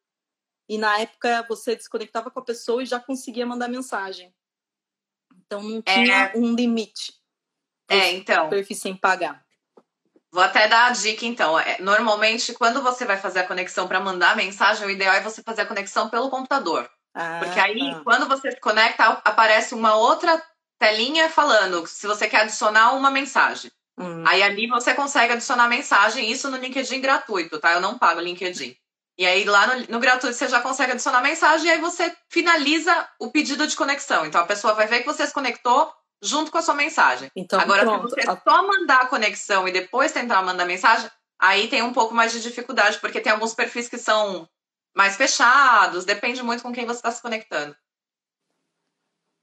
[0.69, 4.35] E na época você desconectava com a pessoa e já conseguia mandar mensagem.
[5.47, 6.33] Então não tinha é...
[6.37, 7.13] um limite.
[7.89, 8.49] É, então.
[8.49, 9.45] Perfil sem pagar.
[10.33, 11.59] Vou até dar a dica, então.
[11.59, 15.43] É, normalmente, quando você vai fazer a conexão para mandar mensagem, o ideal é você
[15.43, 16.91] fazer a conexão pelo computador.
[17.15, 18.01] Ah, Porque aí, tá.
[18.03, 20.43] quando você se conecta, aparece uma outra
[20.77, 23.71] telinha falando se você quer adicionar uma mensagem.
[23.97, 24.25] Uhum.
[24.27, 27.73] Aí ali você consegue adicionar mensagem, isso no LinkedIn gratuito, tá?
[27.73, 28.77] Eu não pago LinkedIn.
[29.17, 33.09] E aí lá no, no, gratuito você já consegue adicionar mensagem e aí você finaliza
[33.21, 34.27] o pedido de conexão.
[34.27, 37.31] Então a pessoa vai ver que você se conectou junto com a sua mensagem.
[37.37, 38.09] Então, Agora, pronto.
[38.09, 42.15] se você só mandar a conexão e depois tentar mandar mensagem, aí tem um pouco
[42.15, 44.49] mais de dificuldade, porque tem alguns perfis que são
[44.97, 47.77] mais fechados, depende muito com quem você está se conectando.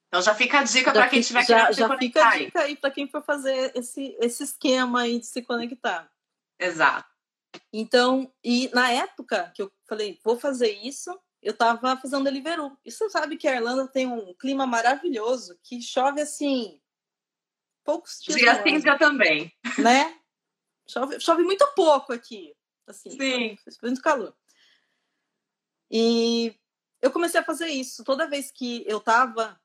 [0.08, 2.92] Então já fica a dica para quem tiver já, já fica a dica aí para
[2.92, 6.12] quem for fazer esse, esse esquema aí de se conectar.
[6.60, 7.11] Exato.
[7.74, 11.12] Então, e na época que eu falei, vou fazer isso,
[11.42, 12.78] eu estava fazendo Deliveroo.
[12.86, 16.80] E você sabe que a Irlanda tem um clima maravilhoso, que chove assim,
[17.84, 18.38] poucos dias.
[18.38, 19.52] Dia dia também.
[19.78, 20.20] Né?
[20.88, 22.56] Chove, chove muito pouco aqui.
[22.88, 23.58] Assim, sim.
[23.82, 24.36] Muito calor.
[25.90, 26.56] E
[27.02, 28.04] eu comecei a fazer isso.
[28.04, 29.60] Toda vez que eu estava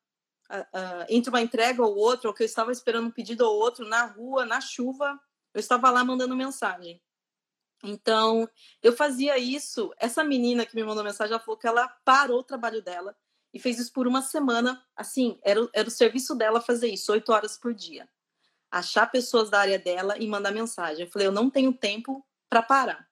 [0.51, 3.57] uh, uh, entre uma entrega ou outra, ou que eu estava esperando um pedido ou
[3.57, 5.21] outro na rua, na chuva,
[5.53, 7.03] eu estava lá mandando mensagem.
[7.85, 8.49] Então,
[8.83, 9.93] eu fazia isso.
[9.99, 13.17] Essa menina que me mandou mensagem, ela falou que ela parou o trabalho dela
[13.53, 14.85] e fez isso por uma semana.
[14.95, 18.09] Assim, era, era o serviço dela fazer isso, oito horas por dia.
[18.71, 21.05] Achar pessoas da área dela e mandar mensagem.
[21.05, 23.07] Eu falei, eu não tenho tempo para parar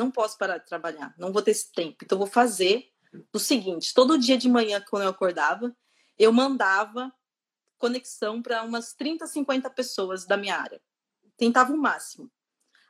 [0.00, 1.98] não posso parar de trabalhar, não vou ter esse tempo.
[2.02, 2.90] Então, vou fazer
[3.32, 5.76] o seguinte: todo dia de manhã, quando eu acordava,
[6.18, 7.12] eu mandava
[7.78, 10.80] conexão para umas 30, 50 pessoas da minha área.
[11.36, 12.30] Tentava o máximo.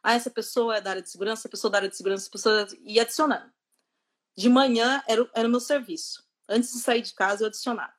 [0.03, 2.23] Ah, essa pessoa é da área de segurança, essa pessoa é da área de segurança,
[2.23, 2.67] essa pessoa.
[2.83, 3.53] E adicionando.
[4.37, 6.27] De manhã era, era o meu serviço.
[6.49, 7.95] Antes de sair de casa, eu adicionava.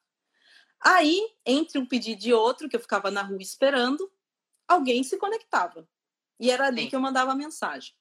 [0.80, 4.12] Aí, entre um pedido e outro, que eu ficava na rua esperando,
[4.68, 5.88] alguém se conectava.
[6.40, 6.90] E era ali Sim.
[6.90, 7.94] que eu mandava a mensagem.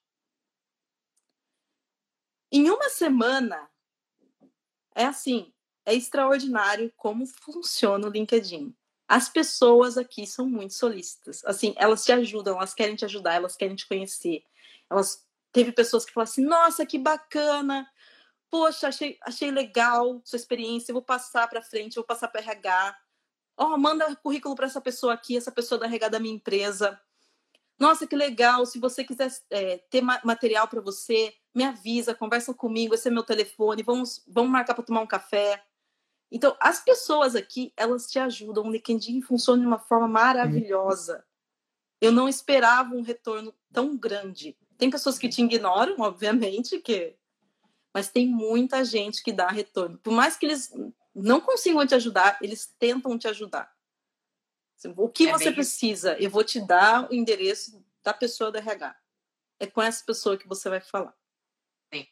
[2.51, 3.71] Em uma semana,
[4.95, 5.53] é assim,
[5.85, 8.75] é extraordinário como funciona o LinkedIn.
[9.11, 11.45] As pessoas aqui são muito solícitas.
[11.45, 14.45] Assim, elas te ajudam, elas querem te ajudar, elas querem te conhecer.
[14.89, 17.91] Elas teve pessoas que falaram assim: "Nossa, que bacana!
[18.49, 22.97] Poxa, achei, achei legal sua experiência, vou passar para frente, vou passar para RH.
[23.57, 27.01] Ó, oh, manda currículo para essa pessoa aqui, essa pessoa da RH da minha empresa.
[27.81, 28.65] Nossa, que legal!
[28.65, 33.25] Se você quiser é, ter material para você, me avisa, conversa comigo, esse é meu
[33.25, 35.61] telefone, vamos, vamos marcar para tomar um café.
[36.31, 38.65] Então, as pessoas aqui, elas te ajudam.
[38.65, 41.25] O LinkedIn funciona de uma forma maravilhosa.
[42.01, 44.57] Eu não esperava um retorno tão grande.
[44.79, 47.17] Tem pessoas que te ignoram, obviamente, que
[47.93, 49.99] mas tem muita gente que dá retorno.
[49.99, 50.73] Por mais que eles
[51.15, 53.75] não consigam te ajudar, eles tentam te ajudar.
[54.97, 56.17] O que é você precisa?
[56.19, 58.97] Eu vou te dar o endereço da pessoa do RH.
[59.59, 61.15] É com essa pessoa que você vai falar.
[61.93, 62.07] Sim.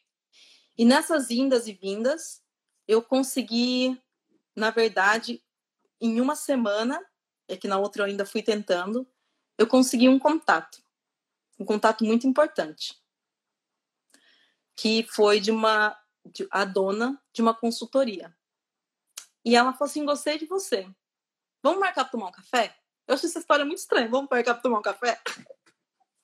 [0.77, 2.43] E nessas indas e vindas,
[2.87, 3.99] eu consegui,
[4.59, 5.43] na verdade,
[5.99, 7.03] em uma semana,
[7.47, 9.07] é que na outra eu ainda fui tentando,
[9.57, 10.83] eu consegui um contato.
[11.57, 13.01] Um contato muito importante.
[14.75, 18.35] Que foi de uma de, a dona de uma consultoria.
[19.43, 20.89] E ela falou assim: gostei de você.
[21.61, 22.77] Vamos marcar para tomar um café?
[23.07, 24.07] Eu acho essa história muito estranha.
[24.07, 25.19] Vamos marcar para tomar um café?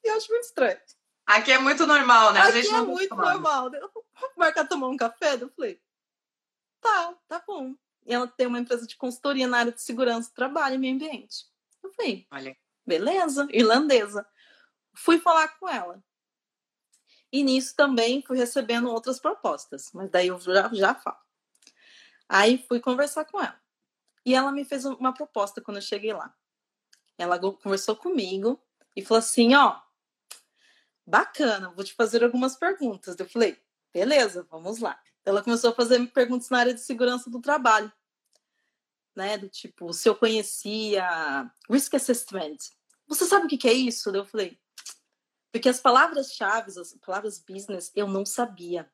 [0.04, 0.80] Eu acho muito estranho.
[1.26, 2.42] Aqui é muito normal, né?
[2.42, 3.72] Aqui é muito normal.
[3.72, 5.34] Vamos marcar tomar um café?
[5.34, 5.82] Eu falei:
[6.80, 7.76] tá, tá bom.
[8.06, 10.96] E ela tem uma empresa de consultoria na área de segurança do trabalho e meio
[10.96, 11.46] ambiente.
[11.84, 12.56] Eu falei: Olha.
[12.86, 14.26] beleza, irlandesa.
[14.94, 16.04] Fui falar com ela.
[17.32, 21.18] E nisso também fui recebendo outras propostas, mas daí eu já, já falo.
[22.30, 23.60] Aí fui conversar com ela.
[24.26, 26.34] E ela me fez uma proposta quando eu cheguei lá.
[27.18, 28.62] Ela conversou comigo
[28.96, 29.80] e falou assim: Ó,
[31.06, 33.16] bacana, vou te fazer algumas perguntas.
[33.20, 33.62] Eu falei:
[33.94, 35.00] beleza, vamos lá.
[35.26, 37.92] Ela começou a fazer perguntas na área de segurança do trabalho.
[39.16, 42.58] Né, do tipo, se eu conhecia risk assessment.
[43.08, 44.10] Você sabe o que é isso?
[44.10, 44.60] Eu falei,
[45.54, 48.92] porque as palavras-chave, as palavras business, eu não sabia.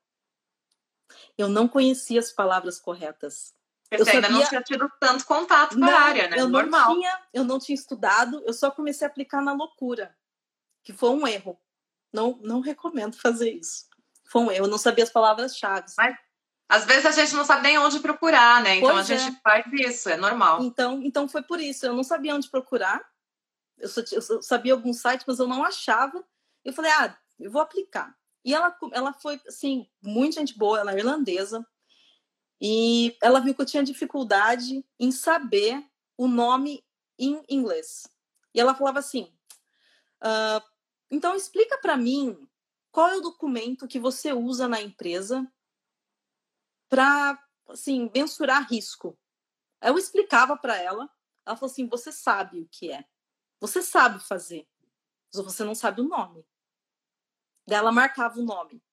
[1.36, 3.56] Eu não conhecia as palavras corretas.
[3.92, 4.30] Você eu ainda sabia...
[4.30, 6.40] não tinha tido tanto contato com a área, né?
[6.40, 6.90] Eu Normal.
[6.90, 10.16] Não tinha, eu não tinha estudado, eu só comecei a aplicar na loucura,
[10.84, 11.60] que foi um erro.
[12.14, 13.90] Não, não recomendo fazer isso.
[14.32, 15.88] Foi um erro, eu não sabia as palavras-chave.
[15.98, 16.16] Mas
[16.70, 18.78] às vezes a gente não sabe nem onde procurar, né?
[18.78, 19.40] Então pois a gente é.
[19.44, 20.64] faz isso, é normal.
[20.64, 23.06] Então, então foi por isso, eu não sabia onde procurar.
[23.78, 26.24] Eu, só, eu sabia alguns sites, mas eu não achava.
[26.64, 28.16] Eu falei, ah, eu vou aplicar.
[28.46, 31.68] E ela, ela foi, assim, muito gente boa, ela é irlandesa.
[32.62, 35.84] E ela viu que eu tinha dificuldade em saber
[36.16, 36.86] o nome
[37.20, 38.08] em inglês.
[38.54, 39.30] E ela falava assim:
[40.22, 40.64] ah,
[41.10, 42.48] então explica para mim
[42.92, 45.50] qual é o documento que você usa na empresa
[46.90, 49.18] para assim mensurar risco.
[49.82, 51.10] Eu explicava para ela,
[51.46, 53.06] ela falou assim: você sabe o que é,
[53.60, 54.68] você sabe fazer,
[55.34, 56.46] mas você não sabe o nome.
[57.66, 58.84] Dela marcava o nome.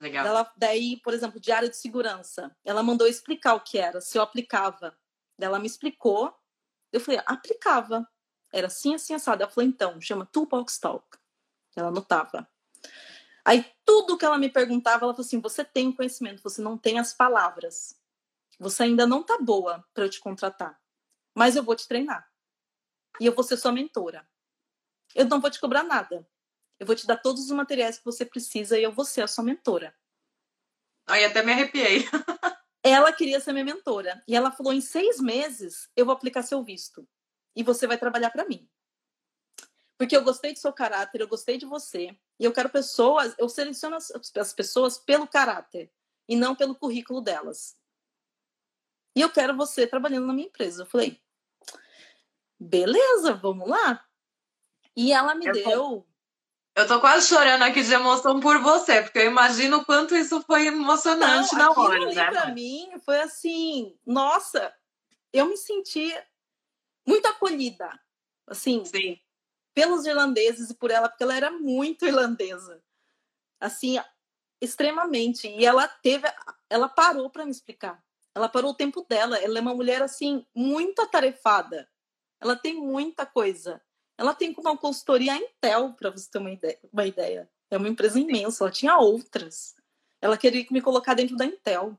[0.00, 0.26] Legal.
[0.26, 4.16] Ela, daí, por exemplo, de área de segurança, ela mandou explicar o que era, se
[4.16, 4.96] eu aplicava.
[5.38, 6.32] Ela me explicou,
[6.92, 8.08] eu falei, aplicava.
[8.52, 9.42] Era assim, assim, assado.
[9.42, 11.18] Ela falou, então, chama Toolbox Talk.
[11.76, 12.48] Ela anotava.
[13.44, 16.98] Aí, tudo que ela me perguntava, ela falou assim, você tem conhecimento, você não tem
[16.98, 17.98] as palavras.
[18.58, 20.80] Você ainda não tá boa para eu te contratar.
[21.34, 22.26] Mas eu vou te treinar.
[23.20, 24.26] E eu vou ser sua mentora.
[25.14, 26.26] Eu não vou te cobrar nada.
[26.78, 29.28] Eu vou te dar todos os materiais que você precisa e eu vou ser a
[29.28, 29.94] sua mentora.
[31.06, 32.04] Aí até me arrepiei.
[32.82, 34.22] ela queria ser minha mentora.
[34.26, 37.06] E ela falou: em seis meses eu vou aplicar seu visto.
[37.54, 38.68] E você vai trabalhar para mim.
[39.98, 42.16] Porque eu gostei do seu caráter, eu gostei de você.
[42.38, 45.90] E eu quero pessoas, eu seleciono as, as pessoas pelo caráter
[46.28, 47.76] e não pelo currículo delas.
[49.16, 50.82] E eu quero você trabalhando na minha empresa.
[50.82, 51.20] Eu falei,
[52.58, 54.04] beleza, vamos lá.
[54.96, 56.06] E ela me eu deu
[56.76, 60.42] eu tô quase chorando aqui de emoção por você, porque eu imagino o quanto isso
[60.42, 62.30] foi emocionante Não, na hora, né?
[62.30, 64.74] Pra mim foi assim, nossa,
[65.32, 66.12] eu me senti
[67.06, 67.88] muito acolhida,
[68.48, 69.20] assim, Sim.
[69.74, 72.82] Pelos irlandeses e por ela, porque ela era muito irlandesa,
[73.60, 73.98] assim,
[74.60, 75.48] extremamente.
[75.48, 76.26] E ela teve,
[76.70, 78.02] ela parou para me explicar.
[78.34, 79.36] Ela parou o tempo dela.
[79.38, 81.88] Ela é uma mulher assim muito atarefada.
[82.40, 83.80] Ela tem muita coisa.
[84.16, 87.50] Ela tem uma consultoria a Intel, para você ter uma ideia, uma ideia.
[87.70, 89.74] É uma empresa imensa, ela tinha outras.
[90.20, 91.98] Ela queria me colocar dentro da Intel.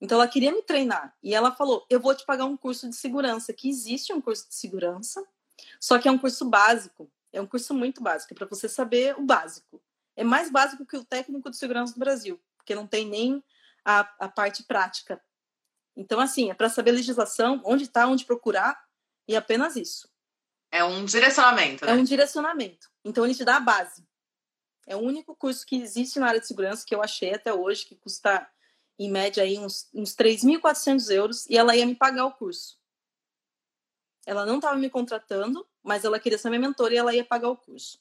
[0.00, 1.16] Então ela queria me treinar.
[1.22, 4.48] E ela falou: Eu vou te pagar um curso de segurança, que existe um curso
[4.48, 5.24] de segurança,
[5.80, 7.10] só que é um curso básico.
[7.32, 9.82] É um curso muito básico, é para você saber o básico.
[10.14, 13.42] É mais básico que o técnico de segurança do Brasil, porque não tem nem
[13.84, 15.20] a, a parte prática.
[15.96, 18.78] Então, assim, é para saber legislação, onde está, onde procurar,
[19.26, 20.10] e apenas isso.
[20.70, 21.92] É um direcionamento, né?
[21.92, 22.90] É um direcionamento.
[23.04, 24.06] Então, ele te dá a base.
[24.86, 27.86] É o único curso que existe na área de segurança que eu achei até hoje,
[27.86, 28.46] que custa,
[28.98, 32.78] em média, aí, uns, uns 3.400 euros, e ela ia me pagar o curso.
[34.26, 37.48] Ela não estava me contratando, mas ela queria ser minha mentora e ela ia pagar
[37.48, 38.00] o curso.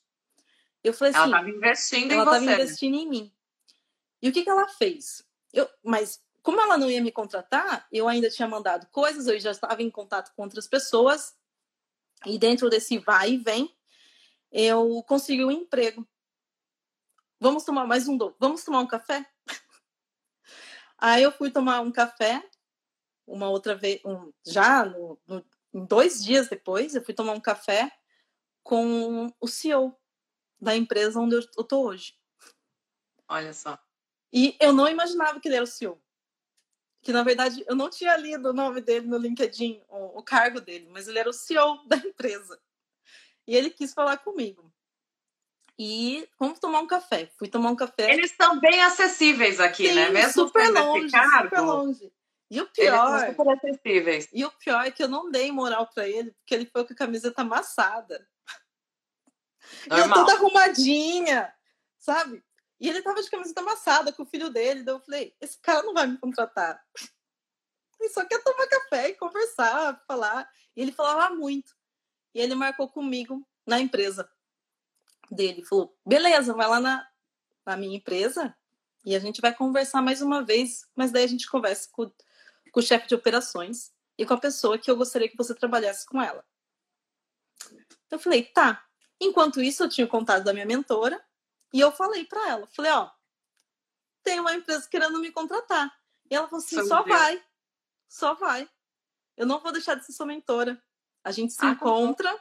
[0.83, 1.21] Eu falei assim.
[1.21, 2.29] Ela estava investindo ela em você.
[2.29, 3.33] Ela estava investindo em mim.
[4.21, 5.25] E o que, que ela fez?
[5.53, 9.51] Eu, mas como ela não ia me contratar, eu ainda tinha mandado coisas, eu já
[9.51, 11.35] estava em contato com outras pessoas.
[12.25, 13.75] E dentro desse vai e vem,
[14.51, 16.07] eu consegui um emprego.
[17.39, 18.35] Vamos tomar mais um do...
[18.39, 19.25] Vamos tomar um café?
[20.97, 22.47] Aí eu fui tomar um café,
[23.25, 27.91] uma outra vez, um, já no, no, dois dias depois, eu fui tomar um café
[28.63, 29.97] com o CEO
[30.59, 32.13] da empresa onde eu estou hoje.
[33.27, 33.79] Olha só.
[34.31, 36.01] E eu não imaginava que ele era o CEO.
[37.01, 40.61] Que na verdade eu não tinha lido o nome dele no LinkedIn, o, o cargo
[40.61, 42.59] dele, mas ele era o CEO da empresa.
[43.47, 44.71] E ele quis falar comigo.
[45.79, 47.31] E vamos tomar um café.
[47.37, 48.13] Fui tomar um café.
[48.13, 50.09] Eles estão bem acessíveis aqui, Sim, né?
[50.09, 52.13] Mesmo super longe, super longe.
[52.51, 54.27] E o pior, eles são super acessíveis.
[54.33, 56.91] E o pior é que eu não dei moral para ele, porque ele foi com
[56.91, 58.27] a camiseta amassada.
[59.87, 59.97] Normal.
[59.97, 61.55] E eu toda arrumadinha,
[61.97, 62.43] sabe?
[62.77, 64.83] E ele tava de camiseta amassada com o filho dele.
[64.83, 66.83] Daí eu falei, esse cara não vai me contratar.
[67.97, 70.49] Ele só quer tomar café e conversar, falar.
[70.75, 71.73] E ele falava muito.
[72.35, 74.29] E ele marcou comigo na empresa
[75.31, 75.63] dele.
[75.63, 77.07] Falou, beleza, vai lá na,
[77.65, 78.53] na minha empresa
[79.05, 80.85] e a gente vai conversar mais uma vez.
[80.93, 82.11] Mas daí a gente conversa com,
[82.71, 86.05] com o chefe de operações e com a pessoa que eu gostaria que você trabalhasse
[86.05, 86.45] com ela.
[88.05, 88.83] Então eu falei, tá.
[89.19, 91.23] Enquanto isso, eu tinha o contato da minha mentora
[91.73, 93.09] e eu falei para ela, falei, ó,
[94.23, 95.91] tem uma empresa querendo me contratar.
[96.29, 97.17] E ela falou assim, só Deus.
[97.17, 97.43] vai,
[98.09, 98.69] só vai.
[99.37, 100.81] Eu não vou deixar de ser sua mentora.
[101.23, 102.39] A gente se Ah, tá encontra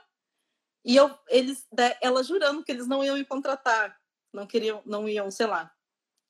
[0.84, 3.98] e eu, eles, da- ela jurando que eles não iam me contratar,
[4.32, 5.74] não queriam, não iam, sei lá.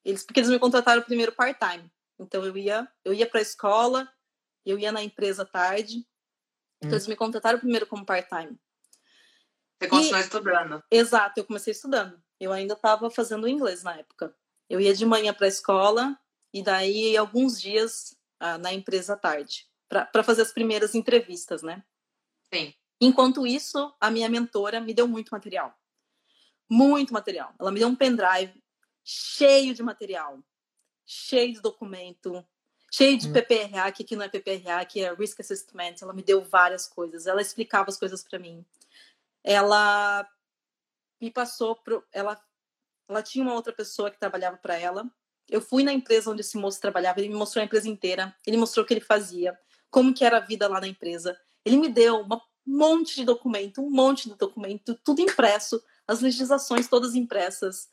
[0.05, 1.91] Eles, porque eles me contrataram primeiro part-time.
[2.21, 4.09] Então eu ia, eu ia para a escola,
[4.65, 6.07] eu ia na empresa tarde.
[6.79, 6.95] Então Hum.
[6.95, 8.59] eles me contrataram primeiro como part-time.
[9.79, 10.85] Você continuou estudando.
[10.91, 12.23] Exato, eu comecei estudando.
[12.39, 14.37] Eu ainda estava fazendo inglês na época.
[14.69, 16.19] Eu ia de manhã para a escola
[16.53, 21.83] e daí alguns dias ah, na empresa à tarde para fazer as primeiras entrevistas, né?
[22.53, 22.73] Sim.
[23.01, 25.75] Enquanto isso, a minha mentora me deu muito material.
[26.71, 27.53] Muito material.
[27.59, 28.63] Ela me deu um pendrive
[29.03, 30.39] cheio de material,
[31.13, 32.47] cheio de documento,
[32.89, 33.33] cheio de Hum.
[33.33, 35.97] PPRA, que aqui não é PPRA, que é Risk Assessment.
[36.01, 37.27] Ela me deu várias coisas.
[37.27, 38.65] Ela explicava as coisas para mim.
[39.43, 40.25] Ela
[41.21, 42.41] me passou pro, ela
[43.09, 45.05] ela tinha uma outra pessoa que trabalhava para ela.
[45.49, 48.57] Eu fui na empresa onde esse moço trabalhava, ele me mostrou a empresa inteira, ele
[48.57, 49.59] mostrou o que ele fazia,
[49.91, 51.37] como que era a vida lá na empresa.
[51.65, 56.87] Ele me deu um monte de documento, um monte de documento, tudo impresso, as legislações
[56.87, 57.91] todas impressas,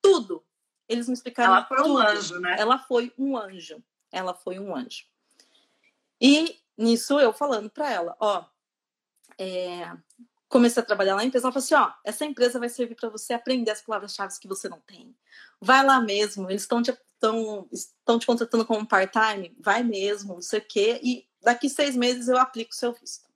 [0.00, 0.42] tudo.
[0.88, 1.98] Eles me explicaram Ela foi um tudo.
[1.98, 2.56] anjo, né?
[2.58, 3.82] Ela foi um anjo.
[4.12, 5.04] Ela foi um anjo.
[6.20, 8.44] E nisso eu falando para ela, ó,
[9.38, 9.90] é,
[10.48, 13.08] comecei a trabalhar lá na empresa, ela falou assim, ó, essa empresa vai servir para
[13.08, 15.16] você aprender as palavras-chave que você não tem.
[15.60, 20.42] Vai lá mesmo, eles estão te, tão, estão te contratando como part-time, vai mesmo, não
[20.42, 23.28] sei o quê, e daqui seis meses eu aplico o seu visto.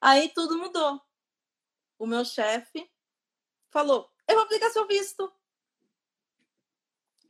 [0.00, 1.00] Aí tudo mudou.
[1.98, 2.90] O meu chefe
[3.70, 5.32] falou, eu vou aplicar seu visto.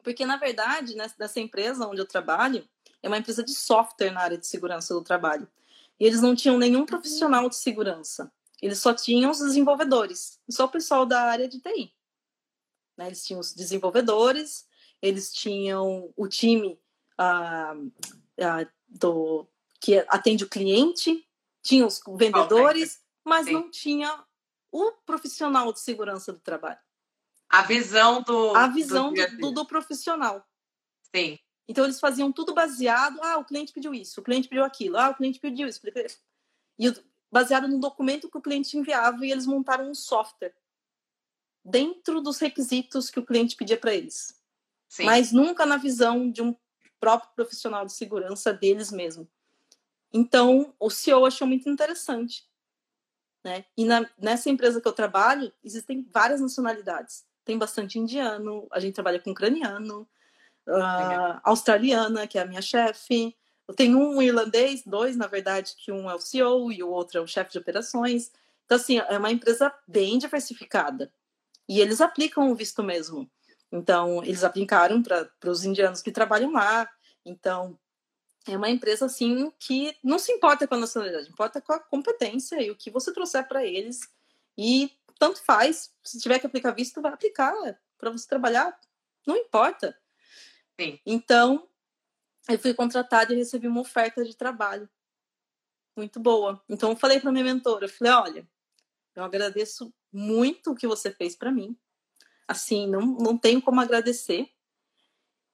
[0.03, 2.67] Porque, na verdade, nessa empresa onde eu trabalho,
[3.03, 5.49] é uma empresa de software na área de segurança do trabalho.
[5.99, 8.33] E eles não tinham nenhum profissional de segurança.
[8.61, 11.95] Eles só tinham os desenvolvedores, só o pessoal da área de TI.
[12.97, 13.07] Né?
[13.07, 14.67] Eles tinham os desenvolvedores,
[15.01, 16.79] eles tinham o time
[17.17, 17.75] ah,
[18.41, 19.47] ah, do,
[19.81, 21.27] que atende o cliente,
[21.63, 23.53] tinha os vendedores, mas Sim.
[23.53, 24.25] não tinha
[24.71, 26.79] o profissional de segurança do trabalho.
[27.51, 28.55] A visão do.
[28.55, 30.47] A visão do, do, do profissional.
[31.15, 31.39] Sim.
[31.69, 35.11] Então eles faziam tudo baseado, ah, o cliente pediu isso, o cliente pediu aquilo, ah,
[35.11, 35.81] o cliente pediu isso.
[36.79, 36.93] E
[37.31, 40.55] baseado no documento que o cliente enviava e eles montaram um software
[41.65, 44.41] dentro dos requisitos que o cliente pedia para eles.
[44.89, 45.05] Sim.
[45.05, 46.57] Mas nunca na visão de um
[46.99, 49.31] próprio profissional de segurança deles mesmo.
[50.13, 52.49] Então, o CEO achou muito interessante.
[53.45, 53.65] Né?
[53.77, 57.25] E na, nessa empresa que eu trabalho, existem várias nacionalidades.
[57.51, 60.09] Tem bastante indiano, a gente trabalha com ucraniano,
[60.69, 63.37] ah, australiana, que é a minha chefe.
[63.67, 67.19] Eu tenho um irlandês, dois, na verdade, que um é o CEO e o outro
[67.19, 68.31] é o chefe de operações.
[68.65, 71.13] Então, assim, é uma empresa bem diversificada.
[71.69, 73.29] E eles aplicam o visto mesmo.
[73.73, 76.89] Então, eles aplicaram para os indianos que trabalham lá.
[77.27, 77.77] Então,
[78.47, 82.63] é uma empresa, assim, que não se importa com a nacionalidade, importa com a competência
[82.63, 84.09] e o que você trouxer para eles.
[84.57, 87.53] E tanto faz, se tiver que aplicar visto, vai aplicar
[87.99, 88.81] para você trabalhar,
[89.27, 89.95] não importa.
[90.81, 90.99] Sim.
[91.05, 91.69] Então,
[92.49, 94.89] eu fui contratada e recebi uma oferta de trabalho
[95.95, 96.65] muito boa.
[96.67, 98.49] Então eu falei para minha mentora, eu falei, olha,
[99.15, 101.77] eu agradeço muito o que você fez para mim.
[102.49, 104.51] Assim, não, não tenho como agradecer.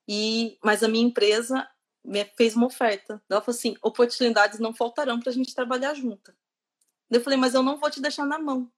[0.06, 1.68] E mas a minha empresa
[2.04, 3.20] me fez uma oferta.
[3.28, 6.32] Ela falou assim, oportunidades não faltarão para a gente trabalhar junto.
[7.10, 8.70] Eu falei, mas eu não vou te deixar na mão.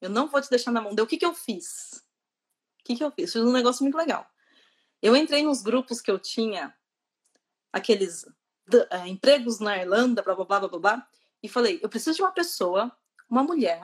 [0.00, 0.94] Eu não vou te deixar na mão.
[0.94, 2.04] Deu o que que eu fiz?
[2.80, 3.32] O que que eu fiz?
[3.32, 4.26] Fiz um negócio muito legal.
[5.00, 6.74] Eu entrei nos grupos que eu tinha,
[7.72, 11.08] aqueles uh, empregos na Irlanda, blá, blá, blá, blá, blá,
[11.42, 12.90] e falei, eu preciso de uma pessoa,
[13.28, 13.80] uma mulher,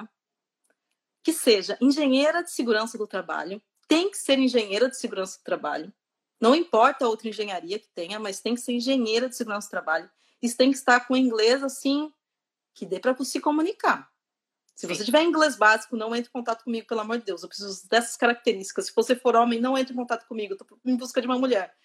[1.23, 5.93] que seja engenheira de segurança do trabalho, tem que ser engenheira de segurança do trabalho,
[6.41, 9.71] não importa a outra engenharia que tenha, mas tem que ser engenheira de segurança do
[9.71, 10.11] trabalho,
[10.43, 12.13] isso tem que estar com inglês, assim,
[12.75, 14.11] que dê para se comunicar.
[14.75, 17.43] Se você tiver inglês básico, não entre em contato comigo, pelo amor de Deus.
[17.43, 18.87] Eu preciso dessas características.
[18.87, 20.55] Se você for homem, não entre em contato comigo.
[20.55, 21.77] Eu tô em busca de uma mulher.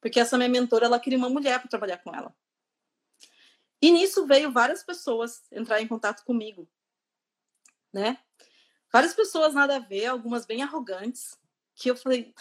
[0.00, 2.34] Porque essa minha mentora, ela queria uma mulher para trabalhar com ela.
[3.82, 6.68] E nisso veio várias pessoas entrar em contato comigo,
[7.92, 8.18] né?
[8.92, 11.38] Várias pessoas nada a ver, algumas bem arrogantes,
[11.74, 12.32] que eu falei,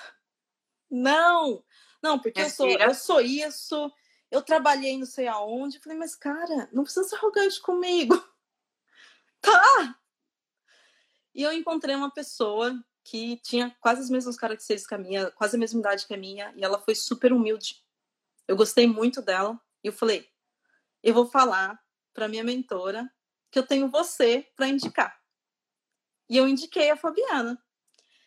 [0.89, 1.63] não,
[2.01, 3.91] não, porque eu sou, eu sou isso,
[4.31, 5.77] eu trabalhei não sei aonde.
[5.77, 8.15] Eu falei, mas cara, não precisa ser arrogante comigo.
[9.45, 9.99] Tá!
[11.33, 12.73] E eu encontrei uma pessoa
[13.03, 16.17] que tinha quase as mesmas características que a minha, quase a mesma idade que a
[16.17, 17.83] minha, e ela foi super humilde.
[18.47, 20.27] Eu gostei muito dela, e eu falei,
[21.03, 21.79] eu vou falar
[22.13, 23.07] para minha mentora
[23.51, 25.21] que eu tenho você para indicar.
[26.27, 27.61] E eu indiquei a Fabiana.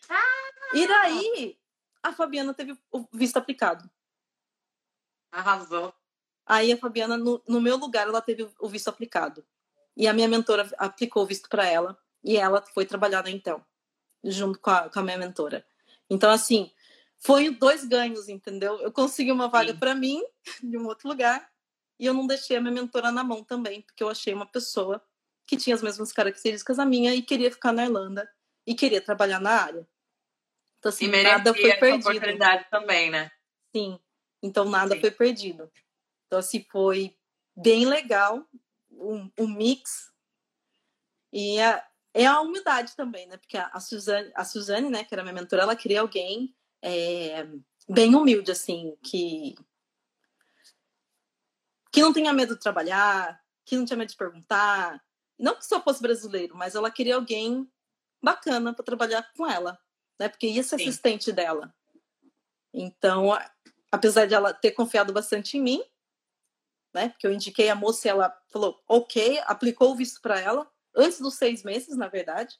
[0.08, 0.48] Ah!
[0.74, 1.60] E daí
[2.02, 3.90] a Fabiana teve o visto aplicado.
[5.32, 5.92] Arrasou.
[6.46, 9.44] Aí a Fabiana, no, no meu lugar, ela teve o visto aplicado.
[9.98, 13.60] E a minha mentora aplicou o visto para ela e ela foi trabalhar na Intel,
[14.22, 15.66] junto com a, com a minha mentora.
[16.08, 16.70] Então, assim,
[17.18, 18.80] foi dois ganhos, entendeu?
[18.80, 20.22] Eu consegui uma vaga para mim,
[20.62, 21.50] de um outro lugar,
[21.98, 25.02] e eu não deixei a minha mentora na mão também, porque eu achei uma pessoa
[25.44, 28.30] que tinha as mesmas características a minha e queria ficar na Irlanda
[28.64, 29.88] e queria trabalhar na área.
[30.78, 32.08] Então, assim, nada foi perdido.
[32.08, 33.32] oportunidade também, né?
[33.74, 33.98] Sim.
[34.40, 35.00] Então, nada Sim.
[35.00, 35.68] foi perdido.
[36.26, 37.16] Então, assim, foi
[37.56, 38.46] bem legal
[38.98, 40.12] um, um mix.
[41.32, 41.82] E é,
[42.14, 43.36] é a humildade também, né?
[43.36, 47.46] Porque a, Suzane, a Suzane, né, que era minha mentora, ela queria alguém é,
[47.88, 49.54] bem humilde, assim, que
[51.90, 55.02] que não tenha medo de trabalhar, que não tinha medo de perguntar.
[55.38, 57.70] Não que só fosse brasileiro, mas ela queria alguém
[58.22, 59.78] bacana para trabalhar com ela,
[60.18, 60.28] né?
[60.28, 60.88] Porque ia ser Sim.
[60.88, 61.74] assistente dela.
[62.72, 63.30] Então,
[63.90, 65.82] apesar de ela ter confiado bastante em mim,
[66.98, 67.14] né?
[67.22, 71.34] Eu indiquei a moça e ela falou, ok, aplicou o visto para ela, antes dos
[71.34, 72.58] seis meses, na verdade.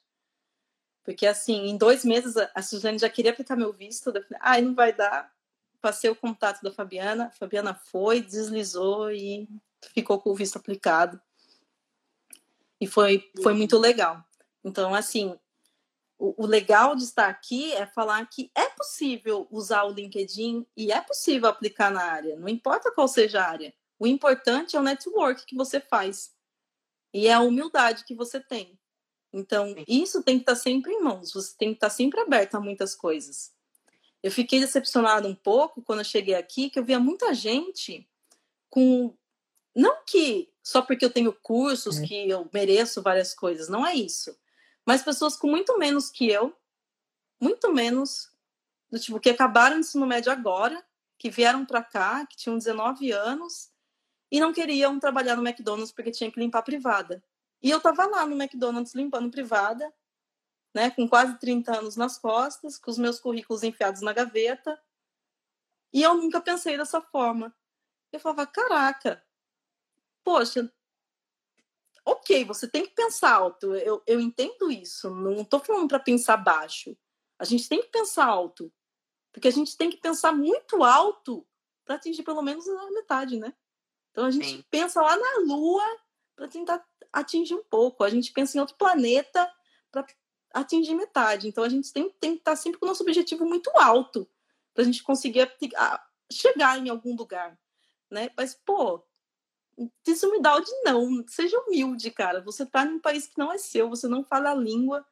[1.02, 4.12] Porque, assim, em dois meses a Suzane já queria aplicar meu visto.
[4.40, 5.32] Ai, não vai dar.
[5.80, 9.48] Passei o contato da Fabiana, a Fabiana foi, deslizou e
[9.92, 11.20] ficou com o visto aplicado.
[12.80, 14.22] E foi, foi muito legal.
[14.62, 15.36] Então, assim,
[16.18, 21.00] o, legal de estar aqui é falar que é possível usar o LinkedIn e é
[21.00, 23.72] possível aplicar na área, não importa qual seja a área.
[23.98, 26.32] O importante é o network que você faz
[27.12, 28.78] e é a humildade que você tem.
[29.32, 32.60] Então, isso tem que estar sempre em mãos, você tem que estar sempre aberto a
[32.60, 33.52] muitas coisas.
[34.22, 38.08] Eu fiquei decepcionada um pouco quando eu cheguei aqui, que eu via muita gente
[38.70, 39.14] com.
[39.74, 44.36] Não que só porque eu tenho cursos que eu mereço várias coisas, não é isso.
[44.84, 46.56] Mas pessoas com muito menos que eu,
[47.40, 48.30] muito menos,
[48.90, 50.84] do tipo, que acabaram o ensino médio agora,
[51.16, 53.70] que vieram para cá, que tinham 19 anos
[54.30, 57.22] e não queriam trabalhar no McDonald's porque tinha que limpar privada.
[57.62, 59.92] E eu estava lá no McDonald's limpando privada,
[60.74, 64.80] né, com quase 30 anos nas costas, com os meus currículos enfiados na gaveta.
[65.92, 67.54] E eu nunca pensei dessa forma.
[68.12, 69.24] Eu falava, caraca,
[70.22, 70.70] poxa,
[72.04, 76.38] ok, você tem que pensar alto, eu, eu entendo isso, não estou falando para pensar
[76.38, 76.96] baixo.
[77.38, 78.72] A gente tem que pensar alto,
[79.32, 81.46] porque a gente tem que pensar muito alto
[81.84, 83.54] para atingir pelo menos a metade, né?
[84.10, 84.64] Então a gente Sim.
[84.70, 85.84] pensa lá na Lua
[86.34, 88.04] para tentar atingir um pouco.
[88.04, 89.50] A gente pensa em outro planeta
[89.90, 90.06] para
[90.52, 91.48] atingir metade.
[91.48, 94.28] Então a gente tem, tem que estar sempre com o nosso objetivo muito alto
[94.74, 95.50] para a gente conseguir
[96.30, 97.58] chegar em algum lugar,
[98.10, 98.30] né?
[98.36, 99.04] Mas pô,
[100.04, 102.40] desumildade não, seja humilde, cara.
[102.42, 105.06] Você está num país que não é seu, você não fala a língua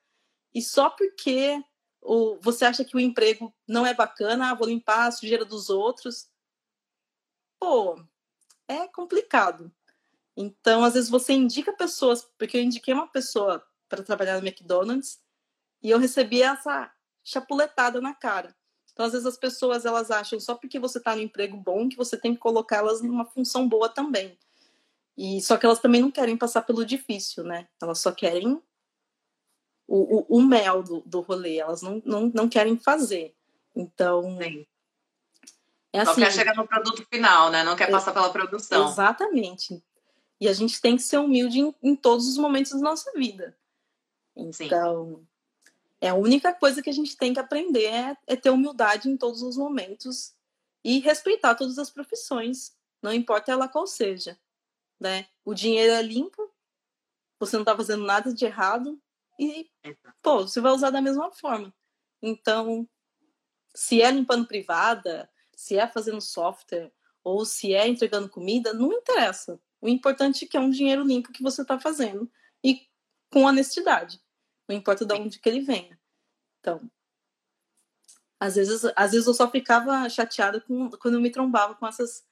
[0.55, 1.62] e só porque
[2.01, 5.68] o, você acha que o emprego não é bacana, ah, vou limpar a sujeira dos
[5.68, 6.30] outros.
[7.59, 7.97] Pô,
[8.68, 9.72] é complicado.
[10.36, 15.20] Então, às vezes você indica pessoas, porque eu indiquei uma pessoa para trabalhar no McDonald's
[15.82, 16.92] e eu recebi essa
[17.24, 18.54] chapuletada na cara.
[18.92, 21.96] Então, às vezes as pessoas elas acham só porque você está no emprego bom que
[21.96, 24.38] você tem que colocá-las numa função boa também.
[25.16, 27.68] E só que elas também não querem passar pelo difícil, né?
[27.80, 28.60] Elas só querem
[29.86, 33.34] o, o, o mel do, do rolê, elas não, não, não querem fazer.
[33.74, 34.38] Então.
[34.42, 34.66] Sim.
[35.97, 37.64] É assim, Só quer chegar no produto final, né?
[37.64, 38.86] Não quer passar pela produção.
[38.86, 39.82] Exatamente.
[40.38, 43.57] E a gente tem que ser humilde em, em todos os momentos da nossa vida.
[44.36, 45.26] Então, Sim.
[46.03, 49.16] é a única coisa que a gente tem que aprender é, é ter humildade em
[49.16, 50.34] todos os momentos
[50.84, 54.38] e respeitar todas as profissões, não importa ela qual seja,
[55.01, 55.26] né?
[55.47, 56.53] O dinheiro é limpo,
[57.40, 59.01] você não está fazendo nada de errado
[59.40, 59.70] e,
[60.20, 61.72] pô, você vai usar da mesma forma.
[62.20, 62.86] Então,
[63.74, 66.92] se é limpando privada, se é fazendo software
[67.24, 69.59] ou se é entregando comida, não interessa.
[69.80, 72.30] O importante é que é um dinheiro limpo que você está fazendo
[72.62, 72.86] e
[73.32, 74.20] com honestidade.
[74.68, 75.98] Não importa de onde que ele venha.
[76.61, 76.88] Então,
[78.38, 82.24] às vezes, às vezes eu só ficava chateada com, quando eu me trombava com essas,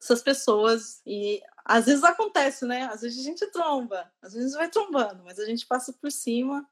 [0.00, 1.00] essas pessoas.
[1.06, 2.84] E às vezes acontece, né?
[2.84, 6.68] Às vezes a gente tromba, às vezes vai trombando, mas a gente passa por cima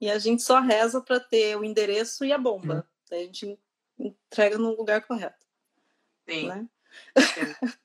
[0.00, 2.86] e a gente só reza para ter o endereço e a bomba.
[2.86, 3.14] Hum.
[3.14, 3.58] A gente
[3.98, 5.44] entrega no lugar correto.
[6.28, 6.48] Sim.
[6.48, 6.66] Né?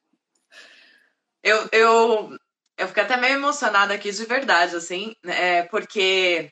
[1.44, 2.40] eu, eu,
[2.78, 6.52] eu fiquei até meio emocionada aqui de verdade, assim, é, porque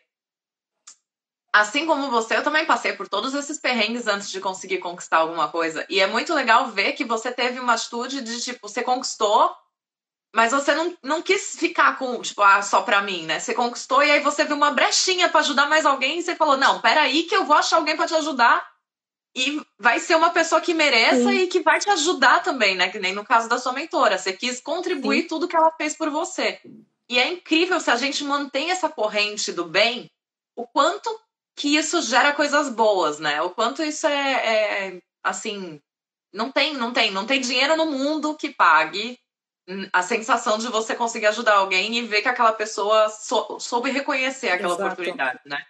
[1.51, 5.49] assim como você, eu também passei por todos esses perrengues antes de conseguir conquistar alguma
[5.49, 5.86] coisa.
[5.89, 9.55] E é muito legal ver que você teve uma atitude de tipo, você conquistou,
[10.34, 13.39] mas você não, não quis ficar com, tipo, ah, só pra mim, né?
[13.39, 16.58] Você conquistou e aí você viu uma brechinha para ajudar mais alguém e você falou:
[16.58, 18.64] não, peraí, que eu vou achar alguém para te ajudar.
[19.38, 21.41] E vai ser uma pessoa que mereça Sim.
[21.41, 22.89] e que vai te ajudar também, né?
[22.89, 24.17] Que nem no caso da sua mentora.
[24.17, 25.27] Você quis contribuir Sim.
[25.27, 26.59] tudo que ela fez por você.
[27.07, 30.09] E é incrível se a gente mantém essa corrente do bem,
[30.55, 31.07] o quanto
[31.55, 33.39] que isso gera coisas boas, né?
[33.43, 34.31] O quanto isso é,
[34.88, 35.79] é, assim,
[36.33, 39.19] não tem, não tem, não tem dinheiro no mundo que pague
[39.93, 44.49] a sensação de você conseguir ajudar alguém e ver que aquela pessoa sou, soube reconhecer
[44.49, 44.93] aquela Exato.
[44.93, 45.63] oportunidade, né?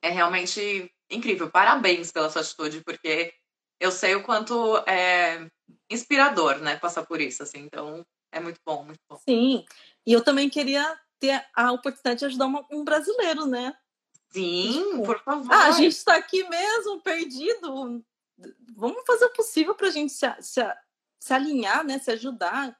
[0.00, 1.50] É realmente incrível.
[1.50, 3.32] Parabéns pela sua atitude, porque
[3.80, 5.48] eu sei o quanto é
[5.90, 7.60] inspirador, né, passar por isso, assim.
[7.60, 9.16] Então, é muito bom, muito bom.
[9.28, 9.64] Sim.
[10.06, 13.76] E eu também queria ter a oportunidade de ajudar uma, um brasileiro, né?
[14.30, 15.52] Sim, tipo, por favor.
[15.52, 18.04] Ah, a gente está aqui mesmo, perdido.
[18.76, 20.60] Vamos fazer o possível para a gente se, se,
[21.18, 21.98] se alinhar, né?
[21.98, 22.76] Se ajudar.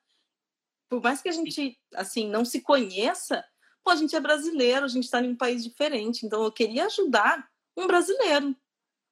[0.88, 3.44] Por mais que a gente, assim, não se conheça,
[3.82, 6.24] pô, a gente é brasileiro, a gente está em um país diferente.
[6.24, 7.48] Então, eu queria ajudar
[7.78, 8.54] um brasileiro,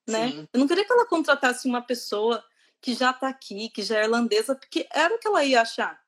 [0.07, 0.31] né?
[0.31, 0.49] Sim.
[0.53, 2.43] Eu não queria que ela contratasse uma pessoa
[2.81, 6.01] que já está aqui, que já é irlandesa, porque era o que ela ia achar,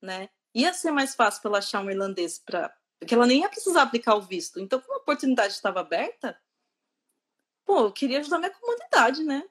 [0.00, 0.28] né?
[0.54, 3.82] Ia ser mais fácil para ela achar um irlandês para porque ela nem ia precisar
[3.82, 4.58] aplicar o visto.
[4.58, 6.36] Então, como a oportunidade estava aberta,
[7.64, 9.44] pô, eu queria ajudar minha comunidade, né?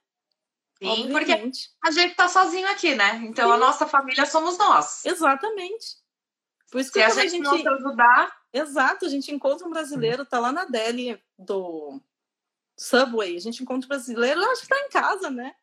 [0.78, 1.70] Sim, Obviamente.
[1.80, 3.16] porque a gente tá sozinho aqui, né?
[3.24, 3.54] Então Sim.
[3.54, 5.06] a nossa família somos nós.
[5.06, 5.98] Exatamente.
[6.70, 8.38] Por isso que Se a gente, a gente não se ajudar.
[8.52, 12.02] Exato, a gente encontra um brasileiro, tá lá na Delhi do
[12.78, 15.56] Subway, a gente encontra um brasileiro, acho que tá em casa, né?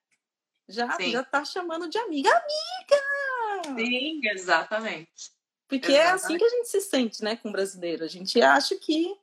[0.69, 2.31] Já, já tá chamando de amiga.
[2.31, 3.81] Amiga!
[3.81, 5.33] Sim, exatamente.
[5.69, 6.11] Porque Exatamente.
[6.11, 8.05] é assim que a gente se sente, né, com o brasileiro.
[8.05, 9.17] A gente acha que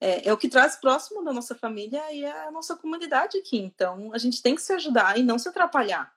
[0.00, 3.58] é, é, o que traz próximo da nossa família e é a nossa comunidade aqui.
[3.58, 6.12] Então, a gente tem que se ajudar e não se atrapalhar.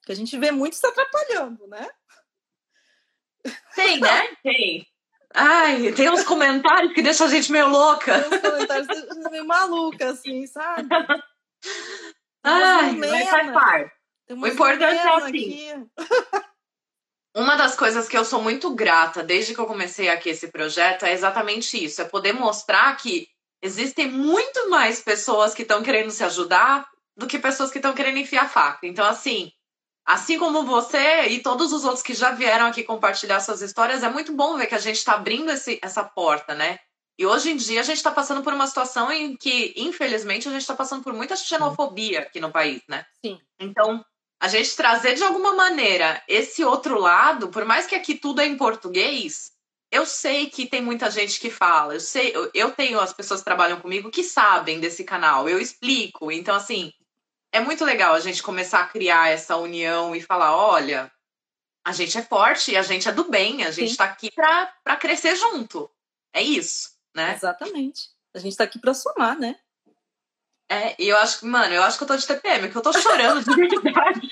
[0.00, 1.88] Porque a gente vê muito se atrapalhando, né?
[3.74, 4.36] Tem, né?
[4.42, 4.86] Tem.
[5.32, 8.20] Ai, tem uns comentários que deixam a gente meio louca.
[8.20, 10.88] Tem uns comentários que deixam meio maluca, assim, sabe?
[12.42, 13.94] Ai, mas faz parte.
[14.30, 15.90] O importante é assim.
[17.36, 21.04] Uma das coisas que eu sou muito grata desde que eu comecei aqui esse projeto
[21.04, 23.28] é exatamente isso: é poder mostrar que
[23.62, 28.18] existem muito mais pessoas que estão querendo se ajudar do que pessoas que estão querendo
[28.18, 28.86] enfiar faca.
[28.86, 29.52] Então, assim,
[30.12, 34.08] assim como você e todos os outros que já vieram aqui compartilhar suas histórias, é
[34.08, 36.78] muito bom ver que a gente está abrindo esse, essa porta, né?
[37.16, 40.50] E hoje em dia a gente está passando por uma situação em que, infelizmente, a
[40.50, 43.04] gente está passando por muita xenofobia aqui no país, né?
[43.24, 43.38] Sim.
[43.60, 44.04] Então,
[44.40, 48.46] a gente trazer de alguma maneira esse outro lado, por mais que aqui tudo é
[48.46, 49.52] em português,
[49.92, 53.44] eu sei que tem muita gente que fala, eu sei, eu tenho as pessoas que
[53.44, 56.32] trabalham comigo que sabem desse canal, eu explico.
[56.32, 56.92] Então, assim,
[57.52, 61.10] é muito legal a gente começar a criar essa união e falar: olha,
[61.84, 65.34] a gente é forte, a gente é do bem, a gente está aqui para crescer
[65.36, 65.90] junto.
[66.32, 67.34] É isso, né?
[67.34, 68.10] Exatamente.
[68.34, 69.58] A gente está aqui para somar, né?
[70.68, 72.82] É, e eu acho que, mano, eu acho que eu tô de TPM, que eu
[72.82, 74.30] tô chorando de verdade.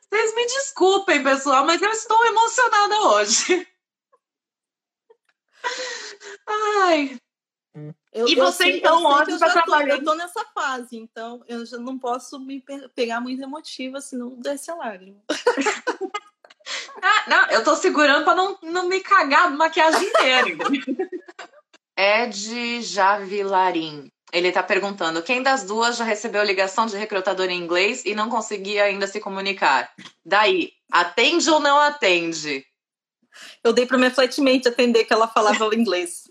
[0.00, 3.68] Vocês me desculpem, pessoal, mas eu estou emocionada hoje.
[6.46, 7.20] Ai.
[8.18, 11.66] Eu, E você, sei- então, hoje tá tô- trabalhando- Eu tô nessa fase, então eu
[11.66, 15.18] já não posso me pe- pegar muito emotiva, senão desce a lágrima.
[17.00, 20.46] Ah, não, eu tô segurando pra não, não me cagar a maquiagem inteira.
[21.96, 24.10] Ed Javilarim.
[24.32, 28.28] Ele tá perguntando: quem das duas já recebeu ligação de recrutador em inglês e não
[28.28, 29.88] conseguia ainda se comunicar?
[30.24, 32.66] Daí, atende ou não atende?
[33.62, 36.28] Eu dei pra minha flatmate atender que ela falava inglês.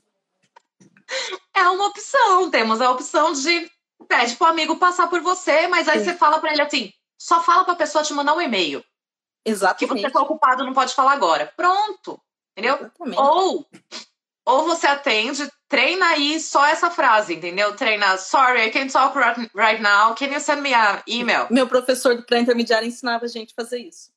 [1.56, 2.50] É uma opção.
[2.52, 3.70] Temos a opção de
[4.08, 6.06] pede pro amigo passar por você, mas aí Sim.
[6.06, 8.82] você fala pra ele assim: só fala pra pessoa te mandar um e-mail.
[8.82, 10.02] Que Exatamente.
[10.02, 11.52] você tá ocupado, não pode falar agora.
[11.56, 12.20] Pronto.
[12.58, 12.76] Entendeu?
[12.76, 13.20] Exatamente.
[13.20, 13.66] Ou,
[14.46, 17.76] ou você atende, treina aí só essa frase, entendeu?
[17.76, 20.16] Treina, sorry, I can't talk right, right now.
[20.16, 21.48] Can you send me an email?
[21.50, 24.15] Meu professor do pré-intermediário ensinava a gente a fazer isso.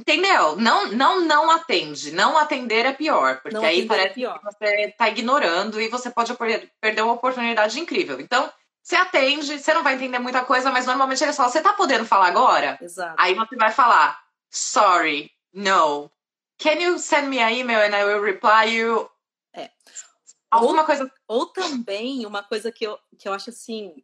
[0.00, 0.56] Entendeu?
[0.56, 2.10] Não, não, não atende.
[2.12, 4.38] Não atender é pior, porque Não aí é parece pior.
[4.38, 8.18] que você tá ignorando e você pode per- perder uma oportunidade incrível.
[8.18, 8.50] Então,
[8.82, 12.06] você atende, você não vai entender muita coisa, mas normalmente eles falam, você tá podendo
[12.06, 12.78] falar agora?
[12.80, 13.14] Exato.
[13.18, 14.18] Aí você vai falar,
[14.50, 16.10] sorry, no.
[16.58, 19.10] Can you send me an email and I will reply you?
[19.54, 19.70] É.
[20.50, 21.10] Alguma coisa.
[21.28, 24.02] Ou também, uma coisa que eu, que eu acho assim,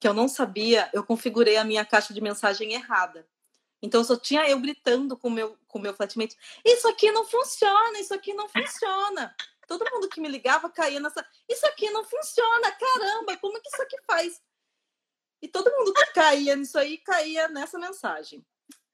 [0.00, 3.26] que eu não sabia, eu configurei a minha caixa de mensagem errada.
[3.84, 7.26] Então só tinha eu gritando com o meu, com o meu flatmate, isso aqui não
[7.26, 9.36] funciona, isso aqui não funciona.
[9.68, 13.82] Todo mundo que me ligava caía nessa, isso aqui não funciona, caramba, como que isso
[13.82, 14.42] aqui faz?
[15.42, 18.42] E todo mundo que caía nisso aí, caía nessa mensagem.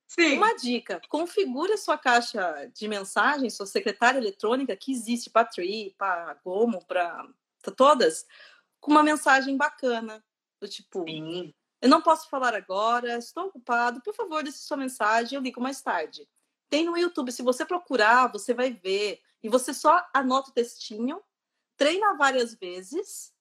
[0.09, 0.39] Sim.
[0.39, 5.95] Uma dica: configure a sua caixa de mensagens, sua secretária eletrônica, que existe para Tree,
[5.97, 7.29] para Gomo, para
[7.77, 8.27] todas,
[8.81, 10.21] com uma mensagem bacana.
[10.61, 11.55] Do tipo, Sim.
[11.81, 15.81] Eu não posso falar agora, estou ocupado, por favor, deixe sua mensagem, eu ligo mais
[15.83, 16.29] tarde.
[16.69, 19.21] Tem no YouTube, se você procurar, você vai ver.
[19.43, 21.23] E você só anota o textinho,
[21.77, 23.33] treina várias vezes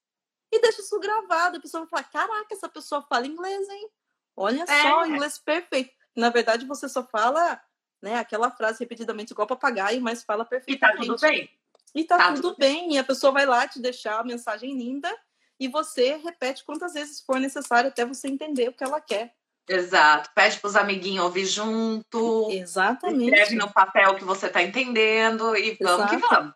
[0.52, 1.58] e deixa isso gravado.
[1.58, 3.90] A pessoa vai falar: caraca, essa pessoa fala inglês, hein?
[4.36, 4.82] Olha É.
[4.82, 5.92] só, inglês perfeito.
[6.16, 7.62] Na verdade, você só fala
[8.02, 11.08] né, aquela frase repetidamente igual papagaio, mas fala E tá perfeitamente.
[11.08, 11.50] tudo bem.
[11.94, 12.94] E tá, Tá tudo, tudo bem.
[12.94, 15.14] E a pessoa vai lá te deixar a mensagem linda
[15.60, 19.34] e você repete quantas vezes for necessário até você entender o que ela quer.
[19.68, 20.32] Exato.
[20.34, 22.50] Pede pros amiguinhos ouvir junto.
[22.52, 23.26] Exatamente.
[23.26, 26.36] Escreve no papel que você tá entendendo e vamos que Exato.
[26.36, 26.54] vamos.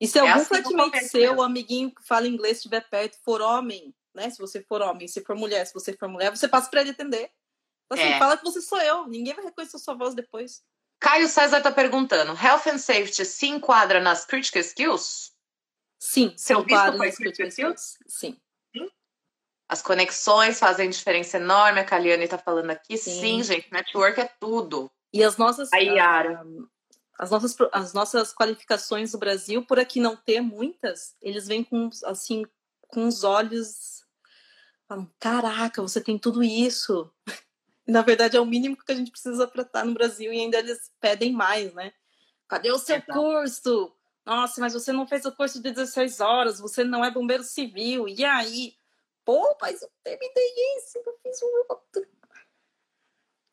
[0.00, 3.94] E se É algum assim flatmate seu, amiguinho que fala inglês, estiver perto, for homem,
[4.14, 4.28] né?
[4.30, 6.90] Se você for homem, se for mulher, se você for mulher, você passa para ele
[6.90, 7.30] atender.
[7.90, 8.18] Assim, É.
[8.18, 9.06] fala que você sou eu.
[9.06, 10.62] Ninguém vai reconhecer sua voz depois.
[11.00, 15.32] Caio César tá perguntando: Health and Safety se enquadra nas critical skills?
[16.06, 17.98] Sim, Seu foi critical critical skills.
[18.06, 18.38] Sim.
[19.66, 21.80] As conexões fazem diferença enorme.
[21.80, 22.98] A Kaliane tá falando aqui.
[22.98, 23.20] Sim.
[23.20, 24.90] Sim, gente, network é tudo.
[25.10, 26.42] E as nossas, A Yara.
[26.42, 26.44] ah,
[27.18, 31.88] as nossas, as nossas qualificações do Brasil, por aqui não ter muitas, eles vêm com
[32.04, 32.44] assim
[32.88, 34.04] com os olhos
[34.86, 37.10] falam, caraca, você tem tudo isso.
[37.88, 40.58] Na verdade é o mínimo que a gente precisa para estar no Brasil e ainda
[40.58, 41.94] eles pedem mais, né?
[42.46, 43.12] Cadê o seu Exato.
[43.12, 43.96] curso?
[44.24, 48.08] Nossa, mas você não fez o curso de 16 horas, você não é bombeiro civil.
[48.08, 48.74] E aí?
[49.24, 52.06] Pô, mas eu terminei esse, eu fiz um outro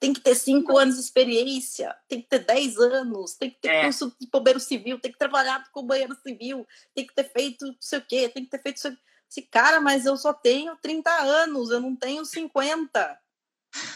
[0.01, 3.69] tem que ter cinco anos de experiência, tem que ter 10 anos, tem que ter
[3.69, 3.83] É.
[3.83, 7.75] curso de bombeiro civil, tem que trabalhar com bombeiro civil, tem que ter feito não
[7.79, 8.97] sei o quê, tem que ter feito isso.
[9.29, 13.20] Esse cara, mas eu só tenho 30 anos, eu não tenho 50.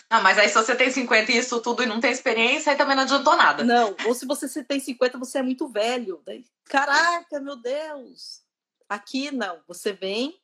[0.09, 2.77] Não, mas aí se você tem 50 e isso tudo e não tem experiência, aí
[2.77, 3.63] também não adiantou nada.
[3.63, 6.21] Não, ou se você tem 50, você é muito velho.
[6.25, 8.41] Daí, caraca, meu Deus.
[8.87, 10.39] Aqui não, você vem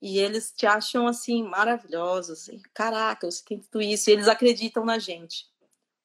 [0.00, 4.84] e eles te acham assim maravilhosos, assim, caraca, você tem tudo isso e eles acreditam
[4.84, 5.46] na gente.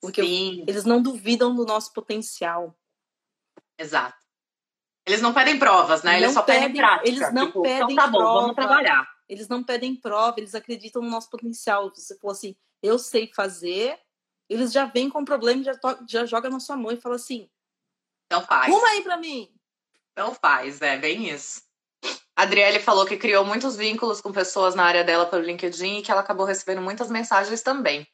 [0.01, 2.75] Porque Sim, eles não duvidam do nosso potencial.
[3.77, 4.17] exato.
[5.05, 6.15] Eles não pedem provas, né?
[6.17, 7.07] Eles Não só pedem pedem- prática.
[7.09, 8.69] eles não Tipo, pedem então tá bom, vamos prova.
[8.69, 9.12] trabalhar.
[9.27, 11.89] Eles não pedem prova, eles acreditam no nosso potencial.
[11.89, 13.99] Você for assim, eu sei fazer,
[14.49, 16.99] eles já vêm com o problema e já, to- já joga na sua mão e
[17.01, 17.49] fala assim:
[18.25, 18.71] Então faz.
[18.71, 19.49] arruma aí pra mim.
[20.11, 21.63] Então faz, é bem isso.
[22.35, 26.01] A Adriele falou que criou muitos vínculos com pessoas na área dela pelo LinkedIn e
[26.01, 28.07] que ela acabou recebendo muitas mensagens também.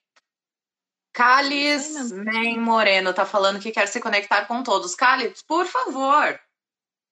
[1.13, 2.23] Calis aí mesmo.
[2.23, 4.95] Men Moreno tá falando que quer se conectar com todos.
[4.95, 6.39] Calis, por favor,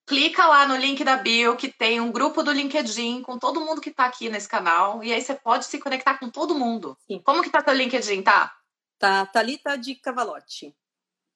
[0.08, 3.80] clica lá no link da bio que tem um grupo do LinkedIn com todo mundo
[3.80, 6.96] que tá aqui nesse canal e aí você pode se conectar com todo mundo.
[7.06, 7.20] Sim.
[7.20, 8.52] Como que tá teu LinkedIn, tá?
[8.98, 10.74] Tá, Thalita de Cavalote.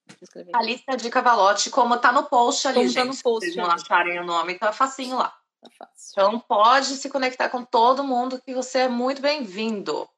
[0.07, 0.57] Deixa eu escrever.
[0.57, 2.97] A lista de Cavalote, como tá no post ali, Como gente.
[2.97, 5.33] tá no post Se vocês não acharem o nome, tá facinho lá.
[5.61, 6.11] Tá fácil.
[6.11, 10.09] Então pode se conectar com todo mundo que você é muito bem-vindo.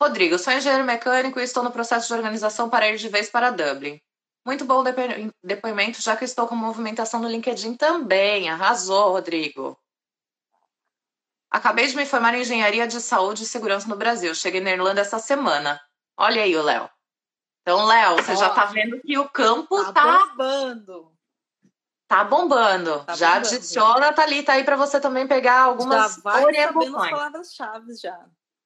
[0.00, 3.50] Rodrigo, sou engenheiro mecânico e estou no processo de organização para ir de vez para
[3.50, 4.00] Dublin.
[4.44, 4.82] Muito bom
[5.42, 8.50] depoimento, já que estou com movimentação no LinkedIn também.
[8.50, 9.78] Arrasou, Rodrigo.
[11.50, 14.34] Acabei de me formar em engenharia de saúde e segurança no Brasil.
[14.34, 15.80] Cheguei na Irlanda essa semana.
[16.16, 16.88] Olha aí o Léo.
[17.60, 21.12] Então, Léo, você já tá vendo que o campo tá, tá bombando.
[22.08, 23.04] Tá bombando.
[23.04, 23.46] Tá já bombando.
[23.46, 27.10] adiciona, Thalita, aí para você também pegar algumas já vai orientações.
[27.10, 28.18] palavras-chave já.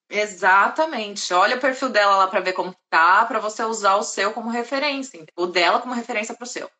[0.08, 1.32] Exatamente.
[1.34, 4.48] Olha o perfil dela lá para ver como tá, para você usar o seu como
[4.48, 6.70] referência, o dela como referência para o seu.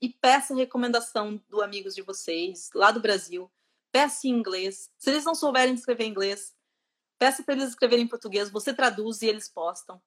[0.00, 3.50] E peça recomendação do amigos de vocês, lá do Brasil.
[3.92, 4.90] Peça em inglês.
[4.96, 6.54] Se eles não souberem escrever em inglês,
[7.18, 8.50] peça para eles escreverem em português.
[8.50, 10.00] Você traduz e eles postam.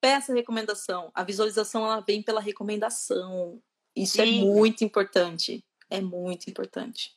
[0.00, 1.10] Peça recomendação.
[1.14, 3.60] A visualização ela vem pela recomendação.
[3.96, 4.44] Isso é Sim.
[4.44, 5.64] muito importante.
[5.90, 7.16] É muito importante.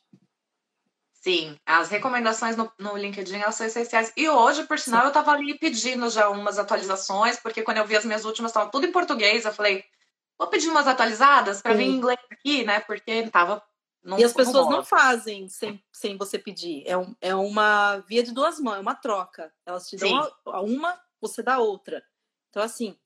[1.28, 4.10] Sim, as recomendações no, no LinkedIn elas são essenciais.
[4.16, 7.94] E hoje, por sinal, eu tava ali pedindo já umas atualizações, porque quando eu vi
[7.94, 9.44] as minhas últimas, estavam tudo em português.
[9.44, 9.84] Eu falei,
[10.38, 11.96] vou pedir umas atualizadas para vir em Sim.
[11.98, 12.80] inglês aqui, né?
[12.80, 13.62] Porque tava.
[14.02, 14.78] Não, E as pessoas rola.
[14.78, 16.82] não fazem sem, sem você pedir.
[16.86, 19.52] É, um, é uma via de duas mãos, é uma troca.
[19.66, 20.30] Elas te dão Sim.
[20.46, 22.02] a, a uma, você dá a outra.
[22.48, 22.98] Então, assim,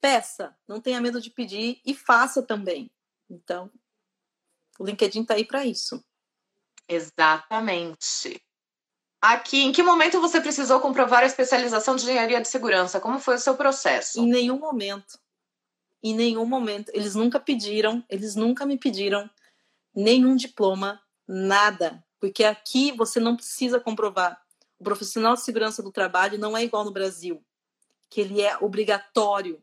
[0.00, 2.88] peça, não tenha medo de pedir e faça também.
[3.28, 3.68] Então,
[4.78, 6.04] o LinkedIn tá aí para isso.
[6.88, 8.42] Exatamente.
[9.20, 13.00] Aqui, em que momento você precisou comprovar a especialização de engenharia de segurança?
[13.00, 14.20] Como foi o seu processo?
[14.20, 15.18] Em nenhum momento.
[16.02, 16.90] Em nenhum momento.
[16.94, 19.28] Eles nunca pediram, eles nunca me pediram
[19.94, 22.02] nenhum diploma, nada.
[22.20, 24.40] Porque aqui você não precisa comprovar.
[24.78, 27.44] O profissional de segurança do trabalho não é igual no Brasil,
[28.08, 29.60] que ele é obrigatório,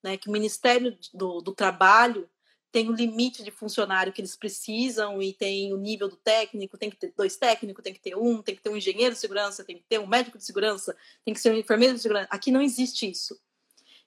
[0.00, 0.16] né?
[0.16, 2.30] que o Ministério do, do Trabalho
[2.72, 6.88] tem o limite de funcionário que eles precisam e tem o nível do técnico, tem
[6.88, 9.62] que ter dois técnicos, tem que ter um, tem que ter um engenheiro de segurança,
[9.62, 12.28] tem que ter um médico de segurança, tem que ser um enfermeiro de segurança.
[12.30, 13.38] Aqui não existe isso.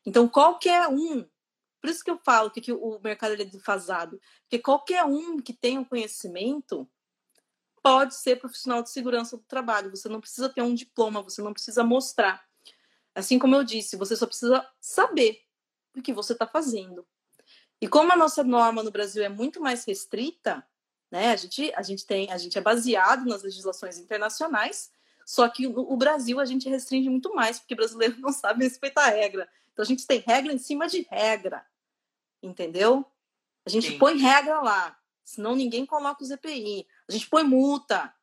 [0.03, 1.24] Então, qualquer um,
[1.80, 5.53] por isso que eu falo que, que o mercado é defasado, porque qualquer um que
[5.53, 6.89] tenha um conhecimento
[7.84, 9.91] pode ser profissional de segurança do trabalho.
[9.91, 12.43] Você não precisa ter um diploma, você não precisa mostrar.
[13.13, 15.43] Assim como eu disse, você só precisa saber
[15.95, 17.05] o que você está fazendo.
[17.82, 20.65] E como a nossa norma no Brasil é muito mais restrita,
[21.11, 21.32] né?
[21.32, 24.91] A gente, a gente tem, a gente é baseado nas legislações internacionais,
[25.26, 29.05] só que no o Brasil a gente restringe muito mais, porque brasileiro não sabe respeitar
[29.05, 29.49] a regra.
[29.73, 31.65] Então a gente tem regra em cima de regra,
[32.41, 33.05] entendeu?
[33.65, 33.97] A gente Sim.
[33.97, 36.88] põe regra lá, senão ninguém coloca os EPI.
[37.09, 38.13] A gente põe multa,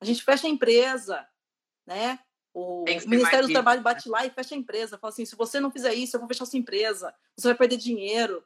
[0.00, 1.26] a gente fecha a empresa,
[1.86, 2.18] né?
[2.54, 4.98] O Ministério do Trabalho bate lá e fecha a empresa.
[4.98, 7.14] Fala assim: se você não fizer isso, eu vou fechar sua empresa.
[7.36, 8.44] Você vai perder dinheiro.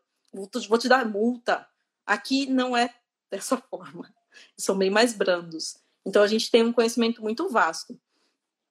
[0.69, 1.67] Vou te- dar multa.
[2.05, 2.95] Aqui não é
[3.31, 4.13] dessa forma.
[4.57, 5.79] São bem mais brandos.
[6.05, 7.99] Então a gente tem um conhecimento muito vasto.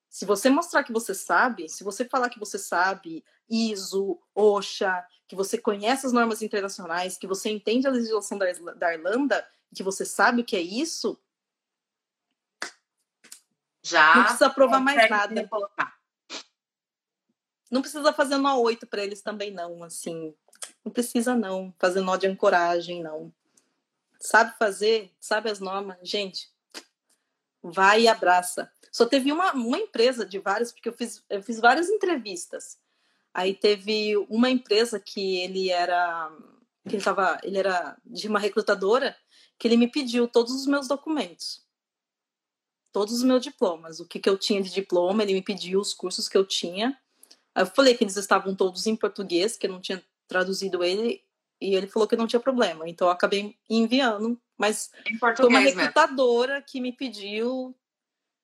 [0.10, 5.36] Se você mostrar que você sabe, se você falar que você sabe ISO, OSHA, que
[5.36, 8.46] você conhece as normas internacionais, que você entende a legislação da,
[8.76, 11.20] da Irlanda, que você sabe o que é isso,
[13.84, 14.16] Já.
[14.16, 15.48] não precisa provar mais nada.
[15.50, 16.00] colocar.
[17.70, 19.84] Não precisa fazer nó 8 para eles também, não.
[19.84, 20.34] Assim,
[20.84, 21.74] não precisa, não.
[21.80, 23.34] Fazer nó de ancoragem, não.
[24.20, 25.98] Sabe fazer, sabe as normas.
[26.02, 26.50] Gente,
[27.62, 28.72] vai e abraça.
[28.92, 32.78] Só teve uma, uma empresa de várias, porque eu fiz, eu fiz várias entrevistas.
[33.34, 36.32] Aí teve uma empresa que ele era.
[36.88, 39.16] Que ele, tava, ele era de uma recrutadora,
[39.58, 41.64] que ele me pediu todos os meus documentos.
[42.94, 44.00] Todos os meus diplomas.
[44.00, 46.98] O que, que eu tinha de diploma, ele me pediu os cursos que eu tinha.
[47.56, 51.24] Eu falei que eles estavam todos em português, que eu não tinha traduzido ele,
[51.60, 52.88] e ele falou que não tinha problema.
[52.88, 54.92] Então eu acabei enviando, mas
[55.36, 55.80] foi uma mesmo.
[55.80, 57.76] recrutadora que me pediu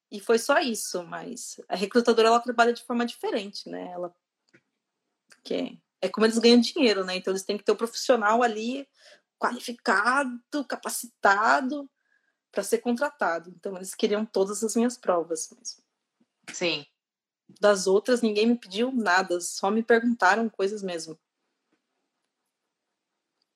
[0.09, 1.03] e foi só isso.
[1.03, 3.91] Mas a recrutadora ela trabalha de forma diferente, né?
[3.91, 4.13] Ela
[5.43, 7.15] que é, é como eles ganham dinheiro, né?
[7.15, 8.87] Então eles têm que ter um profissional ali
[9.39, 11.89] qualificado, capacitado
[12.51, 13.49] para ser contratado.
[13.49, 15.49] Então eles queriam todas as minhas provas.
[15.57, 15.81] Mas
[16.53, 16.85] Sim.
[17.59, 21.19] das outras ninguém me pediu nada, só me perguntaram coisas mesmo.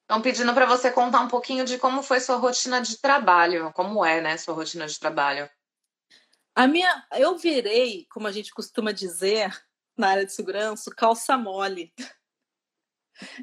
[0.06, 3.74] Estão pedindo para você contar um pouquinho de como foi sua rotina de trabalho.
[3.74, 5.50] Como é, né, sua rotina de trabalho?
[6.54, 9.52] A minha, eu virei, como a gente costuma dizer
[9.98, 11.92] na área de segurança, calça mole.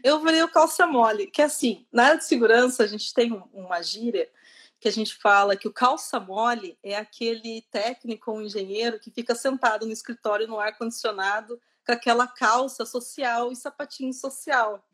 [0.05, 3.33] Eu virei o calça mole, que é assim, na área de segurança a gente tem
[3.33, 4.31] um- uma gíria
[4.79, 9.35] que a gente fala que o calça mole é aquele técnico ou engenheiro que fica
[9.35, 14.85] sentado no escritório no ar condicionado com aquela calça social e sapatinho social.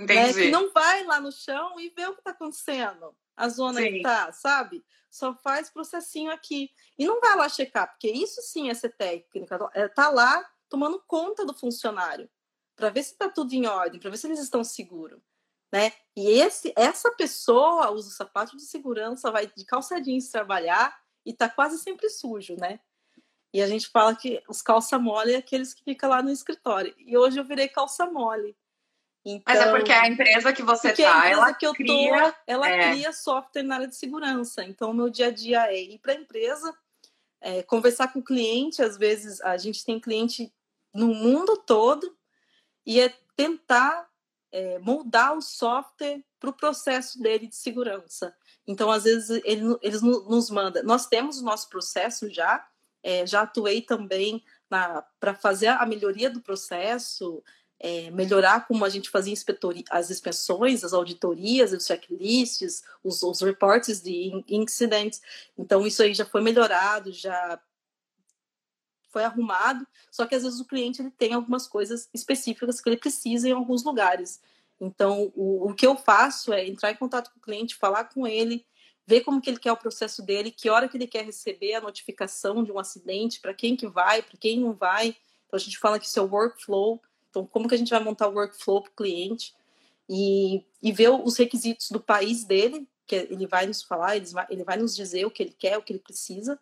[0.00, 0.46] Né, Entendi.
[0.46, 3.92] que não vai lá no chão e vê o que está acontecendo, a zona Sim.
[3.92, 4.82] que tá, sabe?
[5.10, 6.70] Só faz processinho aqui.
[6.98, 9.58] E não vai lá checar, porque isso sim é ser técnica.
[9.74, 12.30] É tá lá tomando conta do funcionário.
[12.76, 15.20] para ver se está tudo em ordem, para ver se eles estão seguros.
[15.70, 15.92] Né?
[16.16, 21.34] E esse, essa pessoa usa o sapato de segurança, vai de calça jeans trabalhar e
[21.34, 22.80] tá quase sempre sujo, né?
[23.52, 26.94] E a gente fala que os calça mole é aqueles que ficam lá no escritório.
[26.98, 28.56] E hoje eu virei calça mole.
[29.24, 32.68] Então, Mas é porque a empresa que você tá, ela que eu cria, tô, ela
[32.68, 32.90] é...
[32.90, 34.64] cria software na área de segurança.
[34.64, 36.74] Então, o meu dia a dia é ir para a empresa,
[37.40, 38.82] é, conversar com o cliente.
[38.82, 40.52] Às vezes, a gente tem cliente
[40.94, 42.16] no mundo todo
[42.86, 44.08] e é tentar
[44.50, 48.34] é, moldar o software para o processo dele de segurança.
[48.66, 50.82] Então, às vezes, ele, eles nos mandam.
[50.82, 52.66] Nós temos o nosso processo já,
[53.02, 57.42] é, já atuei também para fazer a melhoria do processo,
[57.82, 59.34] é, melhorar como a gente fazia
[59.90, 63.40] as inspeções, as auditorias, os checklists, os, os
[64.02, 65.22] de incidentes.
[65.56, 67.58] Então, isso aí já foi melhorado, já
[69.08, 72.98] foi arrumado, só que às vezes o cliente ele tem algumas coisas específicas que ele
[72.98, 74.40] precisa em alguns lugares.
[74.78, 78.26] Então, o, o que eu faço é entrar em contato com o cliente, falar com
[78.26, 78.64] ele,
[79.06, 81.80] ver como que ele quer o processo dele, que hora que ele quer receber a
[81.80, 85.08] notificação de um acidente, para quem que vai, para quem não vai.
[85.46, 88.02] Então, a gente fala que isso é o workflow, então, como que a gente vai
[88.02, 89.54] montar o workflow para o cliente
[90.08, 94.46] e, e ver os requisitos do país dele, que ele vai nos falar, ele vai,
[94.50, 96.58] ele vai nos dizer o que ele quer, o que ele precisa,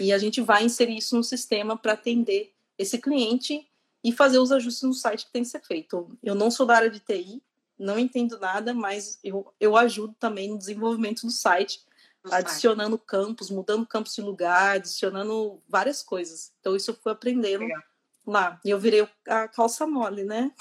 [0.00, 3.68] e a gente vai inserir isso no sistema para atender esse cliente
[4.02, 6.08] e fazer os ajustes no site que tem que ser feito.
[6.22, 7.42] Eu não sou da área de TI,
[7.78, 11.80] não entendo nada, mas eu, eu ajudo também no desenvolvimento do site,
[12.22, 13.06] do adicionando site.
[13.06, 16.52] campos, mudando campos de lugar, adicionando várias coisas.
[16.60, 17.82] Então, isso eu fui aprendendo Legal
[18.26, 18.60] lá.
[18.64, 20.52] E eu virei a calça mole, né?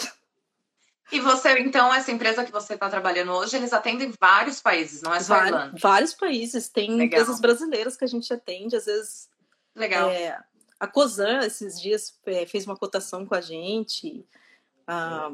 [1.11, 5.13] E você, então, essa empresa que você está trabalhando hoje, eles atendem vários países, não
[5.13, 5.79] é só vários, Irlanda?
[5.79, 6.69] Vários países.
[6.69, 7.05] Tem Legal.
[7.05, 9.29] empresas brasileiras que a gente atende, às vezes.
[9.75, 10.09] Legal.
[10.09, 10.39] É,
[10.79, 14.25] a Cosan, esses dias, é, fez uma cotação com a gente.
[14.87, 15.31] Ah,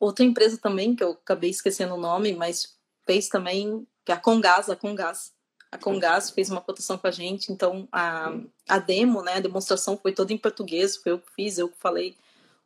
[0.00, 4.20] outra empresa também, que eu acabei esquecendo o nome, mas fez também, que é a
[4.20, 5.35] Congás, a Congás
[5.70, 8.32] a Congás fez uma cotação com a gente, então a,
[8.68, 11.78] a demo, né, a demonstração foi toda em português, foi eu que fiz, eu que
[11.78, 12.16] falei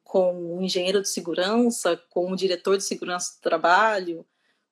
[0.05, 4.27] com o engenheiro de segurança, com o diretor de segurança do trabalho,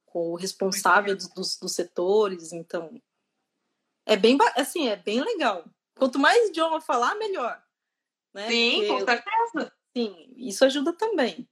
[0.05, 3.01] com o responsável dos, dos, dos setores, então
[4.05, 5.65] é bem assim, é bem legal.
[5.97, 7.63] Quanto mais idioma falar, melhor.
[8.33, 8.49] Né?
[8.49, 9.73] Sim, Porque, com certeza.
[9.97, 11.49] Sim, isso ajuda também.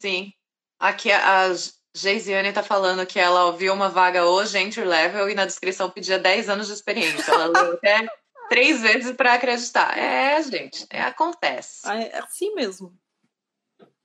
[0.00, 0.32] Sim.
[0.78, 5.46] Aqui as Geisiane tá falando que ela ouviu uma vaga hoje, entry level, e na
[5.46, 7.32] descrição pedia 10 anos de experiência.
[7.32, 8.06] Ela leu até
[8.50, 9.96] três vezes para acreditar.
[9.96, 11.80] É, gente, é, acontece.
[11.84, 12.94] Ah, é assim mesmo.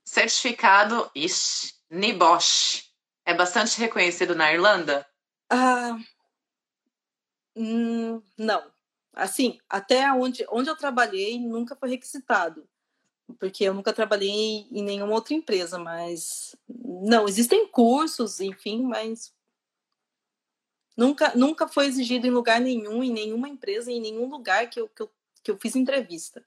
[0.02, 2.90] Certificado, ixi, NIBOSH.
[3.26, 5.06] É bastante reconhecido na Irlanda?
[5.50, 5.96] Ah,
[7.54, 8.72] hum, não.
[9.14, 12.66] Assim, até onde, onde eu trabalhei, nunca foi requisitado
[13.38, 19.34] porque eu nunca trabalhei em nenhuma outra empresa, mas não, existem cursos, enfim, mas
[20.96, 24.88] nunca, nunca foi exigido em lugar nenhum, em nenhuma empresa, em nenhum lugar que eu,
[24.88, 25.12] que eu,
[25.42, 26.44] que eu fiz entrevista.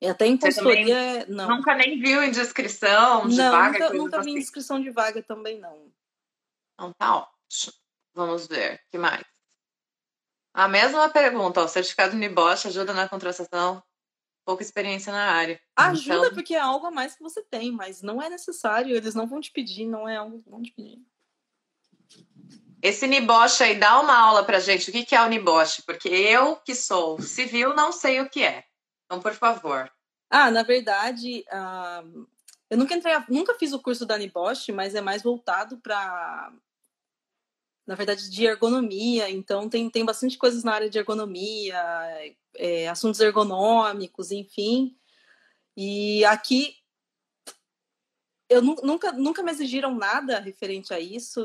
[0.00, 1.48] E até em consultoria, não.
[1.56, 3.78] Nunca nem viu em descrição de não, vaga?
[3.78, 5.90] Nunca, nunca vi em descrição de vaga também, não.
[6.74, 7.72] Então tá ótimo.
[8.14, 9.24] Vamos ver, que mais?
[10.52, 13.82] A mesma pergunta, o certificado NIBOSH ajuda na contratação
[14.46, 15.60] pouca experiência na área.
[15.74, 16.34] Ajuda então...
[16.34, 19.40] porque é algo a mais que você tem, mas não é necessário, eles não vão
[19.40, 21.02] te pedir, não é algo que vão te pedir.
[22.80, 24.88] Esse Nibosh aí, dá uma aula pra gente.
[24.88, 25.82] O que é o Nibosh?
[25.84, 28.64] Porque eu, que sou civil, não sei o que é.
[29.04, 29.90] Então, por favor.
[30.30, 32.26] Ah, na verdade, uh,
[32.70, 36.52] eu nunca entrei, nunca fiz o curso da Nibosh, mas é mais voltado para
[37.86, 39.30] na verdade, de ergonomia.
[39.30, 41.78] Então, tem, tem bastante coisas na área de ergonomia,
[42.56, 44.96] é, assuntos ergonômicos, enfim.
[45.76, 46.76] E aqui
[48.48, 51.44] eu nunca, nunca me exigiram nada referente a isso.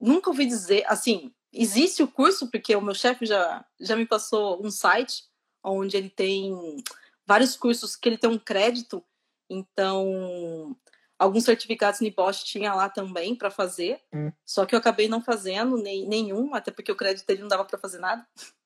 [0.00, 4.64] Nunca ouvi dizer, assim, existe o curso, porque o meu chefe já, já me passou
[4.64, 5.24] um site
[5.62, 6.82] onde ele tem
[7.26, 9.04] vários cursos que ele tem um crédito,
[9.50, 10.76] então
[11.18, 14.30] alguns certificados Nibosh tinha lá também para fazer, hum.
[14.44, 17.64] só que eu acabei não fazendo nem, nenhum, até porque o crédito dele não dava
[17.64, 18.26] para fazer nada.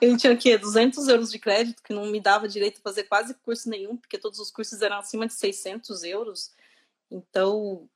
[0.00, 3.34] Ele tinha que 200 euros de crédito, que não me dava direito a fazer quase
[3.34, 6.54] curso nenhum, porque todos os cursos eram acima de 600 euros.
[7.10, 7.86] Então,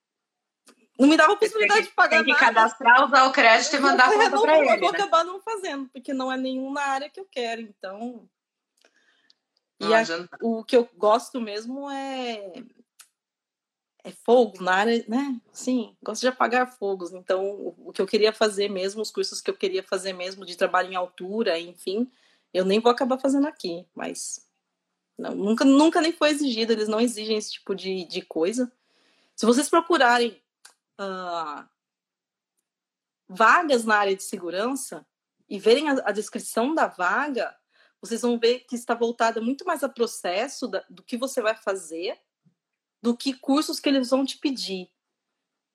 [0.98, 2.54] não me dava a possibilidade que, de pagar tem que nada.
[2.54, 4.74] cadastrar, usar o crédito e mandar conta para ele.
[4.74, 4.98] Eu vou né?
[4.98, 7.62] acabar não fazendo, porque não é nenhuma área que eu quero.
[7.62, 8.28] Então,
[9.80, 10.02] e a,
[10.42, 12.52] o que eu gosto mesmo é
[14.04, 15.40] é fogo na área, né?
[15.50, 17.12] Sim, gosto de apagar fogos.
[17.12, 20.56] Então, o que eu queria fazer mesmo, os cursos que eu queria fazer mesmo de
[20.56, 22.10] trabalho em altura, enfim,
[22.52, 24.46] eu nem vou acabar fazendo aqui, mas
[25.16, 28.70] Não, nunca, nunca nem foi exigido, eles não exigem esse tipo de, de coisa.
[29.34, 30.42] Se vocês procurarem
[31.00, 31.66] uh,
[33.26, 35.06] vagas na área de segurança
[35.48, 37.56] e verem a, a, descrição da vaga,
[38.00, 41.56] vocês vão ver que está voltada muito mais a processo da, do que você vai
[41.56, 42.18] fazer
[43.04, 44.88] do que cursos que eles vão te pedir.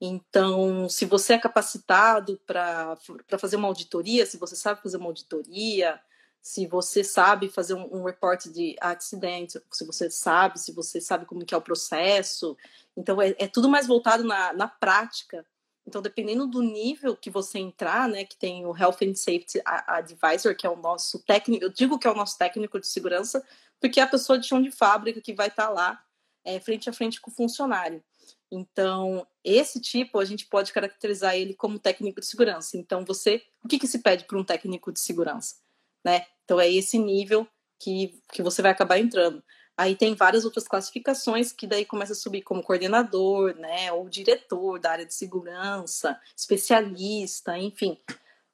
[0.02, 2.98] Então, se você é capacitado para
[3.38, 6.02] fazer uma auditoria, se você sabe fazer uma auditoria,
[6.42, 11.28] se você sabe fazer um, um report de acidente, se você sabe, se você sabe
[11.28, 12.58] como que é o processo.
[12.98, 15.46] Então, é, é tudo mais voltado na, na prática.
[15.86, 20.56] Então, dependendo do nível que você entrar, né, que tem o Health and Safety Advisor,
[20.56, 23.46] que é o nosso técnico, eu digo que é o nosso técnico de segurança,
[23.80, 26.04] porque é a pessoa de chão de fábrica que vai estar tá lá
[26.50, 28.04] é, frente a frente com o funcionário.
[28.52, 32.78] Então, esse tipo a gente pode caracterizar ele como técnico de segurança.
[32.78, 35.56] Então, você, o que, que se pede para um técnico de segurança?
[36.04, 36.26] Né?
[36.44, 37.48] Então, é esse nível
[37.78, 39.44] que, que você vai acabar entrando.
[39.78, 44.78] Aí tem várias outras classificações que daí começa a subir como coordenador, né, ou diretor
[44.78, 47.98] da área de segurança, especialista, enfim.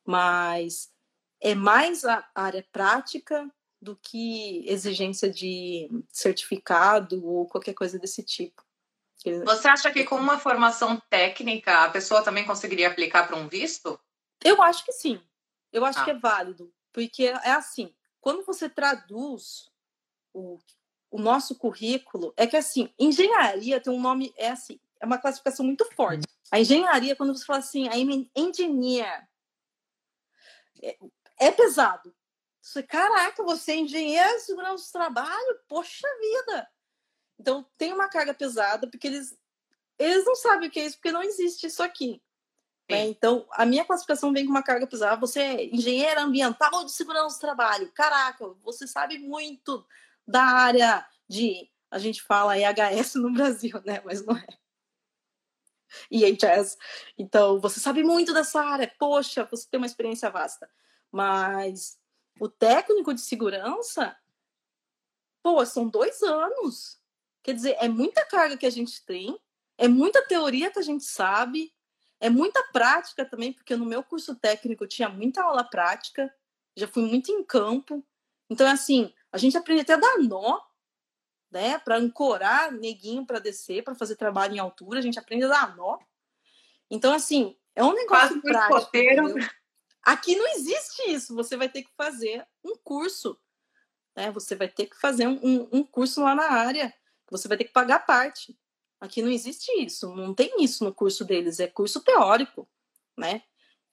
[0.06, 0.92] Mas
[1.42, 3.50] é mais a área prática
[3.86, 8.66] do que exigência de certificado ou qualquer coisa desse tipo.
[9.46, 14.00] Você acha que com uma formação técnica a pessoa também conseguiria aplicar para um visto?
[14.44, 15.22] Eu acho que sim.
[15.72, 16.04] Eu acho ah.
[16.04, 16.74] que é válido.
[16.92, 19.72] Porque é assim, quando você traduz
[20.34, 20.58] o,
[21.12, 25.66] o nosso currículo, é que assim, engenharia tem um nome, é assim, é uma classificação
[25.66, 26.28] muito forte.
[26.52, 27.98] A engenharia, quando você fala assim, a
[28.36, 29.28] engineer,
[30.82, 30.98] é,
[31.40, 32.16] é pesado.
[32.88, 35.60] Caraca, você é engenheiro de segurança do trabalho?
[35.68, 36.68] Poxa vida!
[37.40, 39.38] Então tem uma carga pesada, porque eles,
[40.00, 42.22] eles não sabem o que é isso, porque não existe isso aqui.
[42.90, 43.08] Né?
[43.08, 45.20] Então, a minha classificação vem com uma carga pesada.
[45.20, 47.92] Você é engenheiro ambiental ou de segurança do trabalho.
[47.94, 49.86] Caraca, você sabe muito
[50.28, 51.70] da área de.
[51.90, 54.02] A gente fala EHS no Brasil, né?
[54.06, 54.46] Mas não é.
[56.12, 56.78] IHS.
[57.18, 58.92] Então, você sabe muito dessa área.
[59.00, 60.70] Poxa, você tem uma experiência vasta.
[61.12, 61.98] Mas
[62.40, 64.16] o técnico de segurança,
[65.42, 67.00] pô, são dois anos.
[67.44, 69.40] Quer dizer, é muita carga que a gente tem,
[69.78, 71.74] é muita teoria que a gente sabe,
[72.20, 76.34] é muita prática também, porque no meu curso técnico tinha muita aula prática,
[76.76, 78.06] já fui muito em campo.
[78.50, 80.60] Então, assim, a gente aprende até a dar nó,
[81.52, 85.50] né, para ancorar neguinho para descer, para fazer trabalho em altura, a gente aprende a
[85.50, 86.00] dar nó.
[86.90, 88.76] Então, assim, é um negócio Quase prático.
[90.06, 93.38] Aqui não existe isso, você vai ter que fazer um curso,
[94.16, 94.32] né?
[94.32, 96.94] Você vai ter que fazer um, um curso lá na área
[97.30, 98.58] você vai ter que pagar parte.
[99.00, 102.68] Aqui não existe isso, não tem isso no curso deles, é curso teórico,
[103.18, 103.44] né?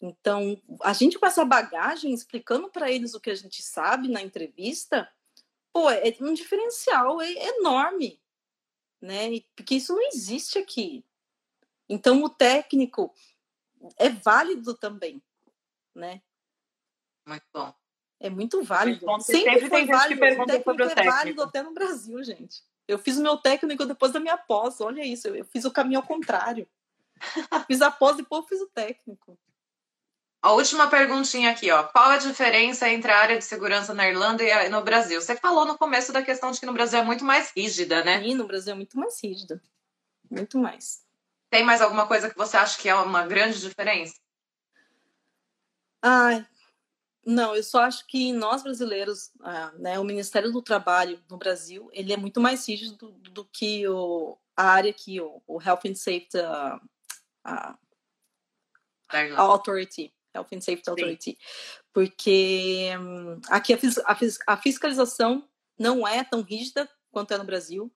[0.01, 4.23] Então, a gente com essa bagagem, explicando para eles o que a gente sabe na
[4.23, 5.09] entrevista,
[5.73, 8.21] pô, é um diferencial é enorme,
[9.01, 9.29] né?
[9.55, 11.05] Porque isso não existe aqui.
[11.89, 13.13] Então, o técnico
[13.97, 15.23] é válido também,
[15.95, 16.23] né?
[17.27, 17.75] Muito bom.
[18.21, 19.05] É muito válido.
[19.05, 20.21] Muito sempre, sempre foi válido.
[20.23, 22.63] O técnico é válido até no Brasil, gente.
[22.87, 24.81] Eu fiz o meu técnico depois da minha pós.
[24.81, 26.69] Olha isso, eu fiz o caminho ao contrário.
[27.67, 29.39] fiz a pós e depois fiz o técnico.
[30.43, 31.85] A última perguntinha aqui, ó.
[31.85, 35.21] Qual a diferença entre a área de segurança na Irlanda e no Brasil?
[35.21, 38.21] Você falou no começo da questão de que no Brasil é muito mais rígida, né?
[38.21, 39.63] Sim, no Brasil é muito mais rígida.
[40.29, 41.05] Muito mais.
[41.49, 44.15] Tem mais alguma coisa que você acha que é uma grande diferença?
[46.03, 46.45] Ai,
[47.25, 51.89] não, eu só acho que nós brasileiros, ah, né, o Ministério do Trabalho no Brasil,
[51.93, 55.83] ele é muito mais rígido do, do que o, a área aqui, o, o Health
[55.87, 56.77] and Safety uh,
[57.47, 57.79] uh,
[59.37, 61.37] Authority, Health and Safety Authority, Sim.
[61.93, 64.19] porque um, aqui a, a,
[64.55, 65.49] a, fiscalização
[65.79, 67.93] não é tão rígida quanto é no Brasil.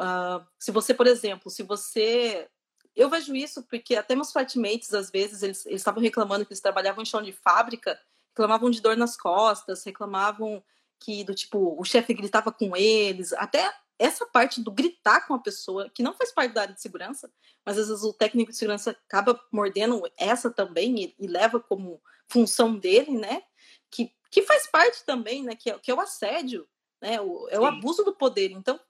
[0.00, 2.48] Uh, se você, por exemplo, se você
[2.94, 7.02] eu vejo isso porque até meus flatmates, às vezes, eles estavam reclamando que eles trabalhavam
[7.02, 7.98] em chão de fábrica
[8.32, 10.62] reclamavam de dor nas costas, reclamavam
[10.98, 15.38] que do tipo o chefe gritava com eles, até essa parte do gritar com a
[15.38, 17.30] pessoa, que não faz parte da área de segurança,
[17.64, 22.02] mas às vezes o técnico de segurança acaba mordendo essa também e, e leva como
[22.26, 23.42] função dele, né?
[23.90, 25.54] Que, que faz parte também, né?
[25.54, 26.66] Que é, que é o assédio,
[27.00, 27.20] né?
[27.20, 28.50] O, é o abuso do poder.
[28.50, 28.80] Então,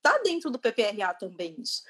[0.00, 1.82] tá dentro do PPRA também isso.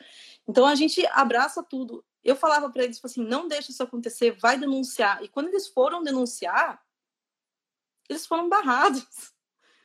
[0.49, 2.05] Então a gente abraça tudo.
[2.23, 5.23] Eu falava para eles tipo assim, não deixa isso acontecer, vai denunciar.
[5.23, 6.83] E quando eles foram denunciar,
[8.09, 9.33] eles foram barrados.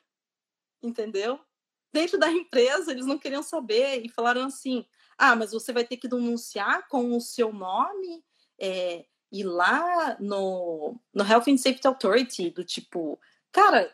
[0.82, 1.40] Entendeu?
[1.94, 4.86] Dentro da empresa, eles não queriam saber e falaram assim:
[5.18, 8.24] ah, mas você vai ter que denunciar com o seu nome
[8.60, 13.20] é, e lá no, no Health and Safety Authority, do tipo,
[13.52, 13.94] cara,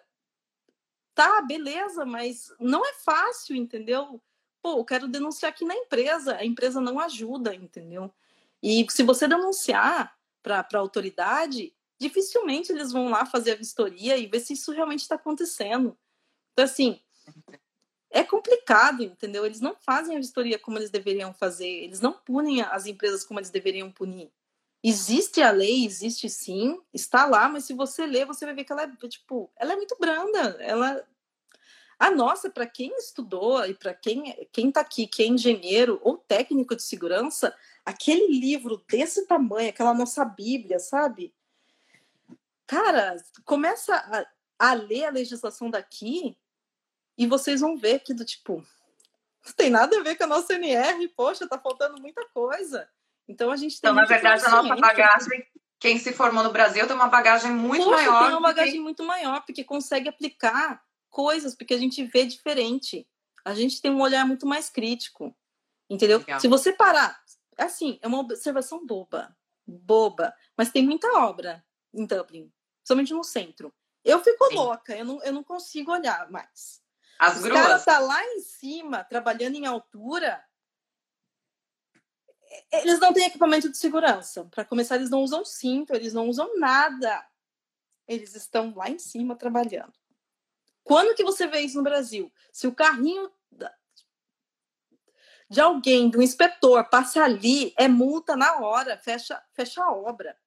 [1.17, 4.21] Tá, beleza, mas não é fácil, entendeu?
[4.67, 8.13] Pô, eu quero denunciar aqui na empresa, a empresa não ajuda, entendeu?
[8.61, 10.13] E se você denunciar
[10.43, 14.99] para a autoridade, dificilmente eles vão lá fazer a vistoria e ver se isso realmente
[14.99, 15.97] está acontecendo.
[16.51, 16.99] Então, assim,
[18.09, 19.45] é complicado, entendeu?
[19.45, 23.39] Eles não fazem a vistoria como eles deveriam fazer, eles não punem as empresas como
[23.39, 24.29] eles deveriam punir.
[24.83, 28.73] Existe a lei, existe sim, está lá, mas se você ler, você vai ver que
[28.73, 30.57] ela é, tipo, ela é muito branda.
[30.59, 31.07] Ela
[31.99, 36.17] a nossa, para quem estudou e para quem quem está aqui, que é engenheiro ou
[36.17, 41.33] técnico de segurança, aquele livro desse tamanho, aquela nossa Bíblia, sabe?
[42.67, 44.25] Cara, começa a,
[44.69, 46.37] a ler a legislação daqui
[47.17, 48.63] e vocês vão ver que do tipo
[49.45, 52.87] não tem nada a ver com a nossa NR, poxa, tá faltando muita coisa.
[53.27, 55.47] Então a gente tem Então, na verdade, a nossa bagagem,
[55.79, 58.23] quem se formou no Brasil tem uma bagagem muito poxa, maior.
[58.23, 60.85] Tem uma bagagem muito maior, porque consegue aplicar
[61.17, 63.09] coisas, porque a gente vê diferente.
[63.43, 65.35] A gente tem um olhar muito mais crítico.
[65.89, 66.19] Entendeu?
[66.19, 66.39] Legal.
[66.39, 67.19] Se você parar,
[67.57, 72.53] assim, é uma observação boba, boba, mas tem muita obra em Dublin,
[72.83, 73.73] somente no centro.
[74.03, 74.55] Eu fico Sim.
[74.55, 76.83] louca, eu não, eu não consigo olhar mais.
[77.17, 77.61] As Os gruas.
[77.61, 80.45] caras tá lá em cima, trabalhando em altura.
[82.71, 84.45] Eles não têm equipamento de segurança.
[84.45, 87.27] Para começar, eles não usam cinto, eles não usam nada.
[88.07, 89.97] Eles estão lá em cima trabalhando.
[90.87, 92.31] Quando que você vê isso no Brasil?
[92.49, 93.29] Se o carrinho
[95.49, 100.37] de alguém, do inspetor, passa ali, é multa na hora, fecha, fecha a obra.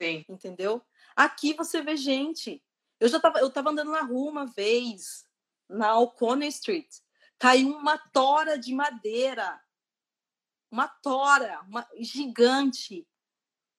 [0.00, 0.24] Sim.
[0.28, 0.82] Entendeu?
[1.14, 2.62] Aqui você vê gente.
[2.98, 5.26] Eu já tava, eu tava andando na rua uma vez,
[5.68, 6.88] na O'Connor Street.
[7.38, 9.60] Caiu uma tora de madeira.
[10.70, 13.06] Uma tora, uma gigante.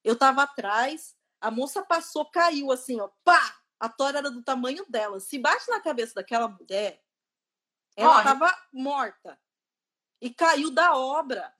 [0.04, 3.57] Eu tava atrás, a moça passou, caiu assim, ó, pá!
[3.80, 5.20] A tora era do tamanho dela.
[5.20, 7.04] Se bate na cabeça daquela mulher,
[7.96, 8.24] ela Morre.
[8.24, 9.40] tava morta.
[10.22, 11.54] E caiu da obra.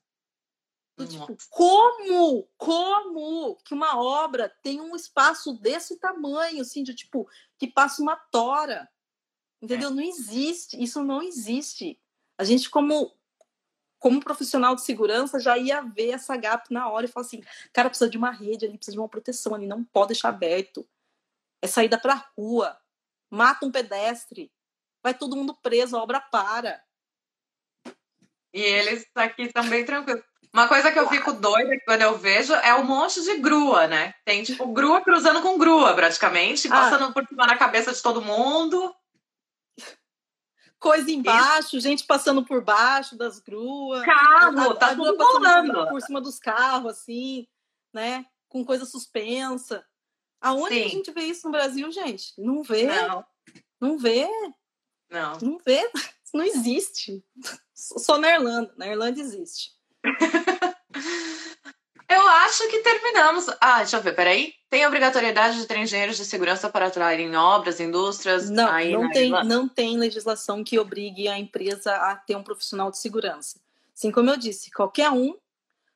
[0.98, 2.50] Do tipo, como?
[2.58, 8.16] Como que uma obra tem um espaço desse tamanho, assim, de tipo, que passa uma
[8.16, 8.90] tora?
[9.62, 9.90] Entendeu?
[9.90, 9.94] É.
[9.94, 12.02] Não existe, isso não existe.
[12.36, 13.16] A gente, como,
[14.00, 17.90] como profissional de segurança, já ia ver essa gap na hora e falar assim: cara,
[17.90, 20.88] precisa de uma rede ali, precisa de uma proteção ali, não pode deixar aberto.
[21.62, 22.78] É saída pra rua,
[23.30, 24.52] mata um pedestre,
[25.04, 26.82] vai todo mundo preso, a obra para.
[28.54, 30.24] E eles aqui estão bem tranquilos.
[30.54, 34.14] Uma coisa que eu fico doida quando eu vejo é um monte de grua, né?
[34.26, 37.12] Tem, tipo, grua cruzando com grua, praticamente, passando ah.
[37.12, 38.96] por cima da cabeça de todo mundo.
[40.80, 44.06] Coisa embaixo, gente passando por baixo das gruas.
[44.06, 45.88] Carro, a, tá a tudo rolando.
[45.90, 47.48] Por cima dos carros, assim,
[47.94, 48.26] né?
[48.48, 49.86] Com coisa suspensa.
[50.42, 50.86] Aonde Sim.
[50.86, 52.34] a gente vê isso no Brasil, gente?
[52.38, 52.84] Não vê.
[52.84, 53.26] Não.
[53.80, 54.28] Não vê.
[55.10, 55.38] Não.
[55.40, 55.90] Não vê.
[56.34, 57.24] Não existe.
[57.74, 58.74] Só na Irlanda.
[58.78, 59.72] Na Irlanda existe.
[62.10, 63.48] Eu acho que terminamos.
[63.60, 64.54] Ah, deixa eu ver, peraí.
[64.70, 68.50] Tem obrigatoriedade de ter engenheiros de segurança para atuar em obras, indústrias?
[68.50, 72.90] Não, aí não, tem, não tem legislação que obrigue a empresa a ter um profissional
[72.90, 73.60] de segurança.
[73.94, 75.36] Assim como eu disse, qualquer um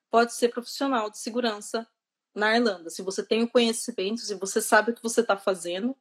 [0.09, 1.87] pode ser profissional de segurança
[2.33, 2.89] na Irlanda.
[2.89, 5.95] Se você tem o conhecimento, se você sabe o que você está fazendo,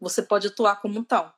[0.00, 1.34] você pode atuar como tal.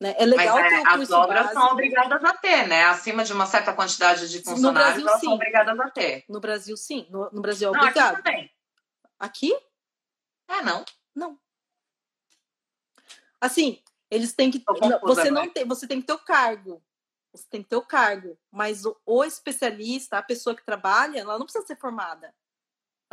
[0.00, 0.14] Né?
[0.18, 1.60] É legal Mas, ter é, as obras básico.
[1.60, 2.84] são obrigadas a ter, né?
[2.84, 5.26] Acima de uma certa quantidade de funcionários, Brasil, elas sim.
[5.26, 6.24] são obrigadas a ter.
[6.28, 7.06] No Brasil, sim.
[7.10, 8.14] No, no Brasil é Não, obrigado.
[8.14, 8.50] aqui também.
[9.18, 9.56] Aqui?
[10.48, 10.84] Ah, não.
[11.14, 11.38] Não.
[13.40, 14.60] Assim, eles têm que.
[14.60, 16.82] Confusa Você não tem, você tem que ter o cargo.
[17.32, 18.38] Você tem que ter o cargo.
[18.50, 22.34] Mas o, o especialista, a pessoa que trabalha, ela não precisa ser formada.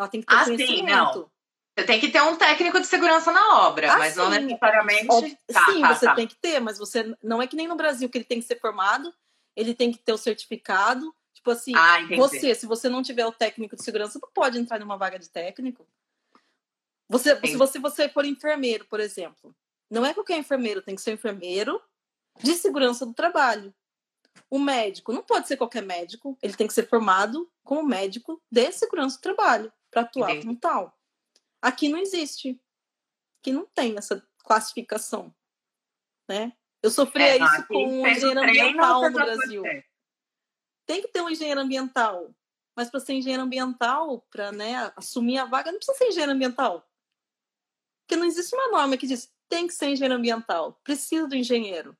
[0.02, 1.20] Ela tem que ter Ah, sim, conhecimento.
[1.20, 1.32] não.
[1.78, 4.40] Você tem que ter um técnico de segurança na obra, Ah, mas não sim.
[4.40, 5.08] necessariamente.
[5.10, 6.16] Óbvio- Tá, sim, tá, você tá.
[6.16, 8.46] tem que ter, mas você não é que nem no Brasil que ele tem que
[8.48, 9.14] ser formado,
[9.56, 11.16] ele tem que ter o certificado.
[11.34, 14.80] Tipo assim, Ah, você, se você não tiver o técnico de segurança, não pode entrar
[14.80, 15.88] numa vaga de técnico.
[17.08, 17.52] Você, Entendi.
[17.52, 19.56] se você, você for enfermeiro, por exemplo,
[19.90, 21.82] não é qualquer enfermeiro, tem que ser enfermeiro
[22.42, 23.74] de segurança do trabalho.
[24.50, 28.72] O médico não pode ser qualquer médico, ele tem que ser formado como médico de
[28.72, 30.48] segurança do trabalho para atuar Entendi.
[30.48, 30.98] como tal.
[31.62, 32.60] Aqui não existe.
[33.40, 35.34] Aqui não tem essa classificação,
[36.28, 36.54] né?
[36.82, 39.64] Eu sofria É, isso com um engenheiro ambiental no Brasil.
[40.86, 42.34] Tem que ter um engenheiro ambiental,
[42.76, 46.90] mas para ser engenheiro ambiental, para né, assumir a vaga, não precisa ser engenheiro ambiental.
[48.02, 51.96] Porque não existe uma norma que diz tem que ser engenheiro ambiental, precisa do engenheiro.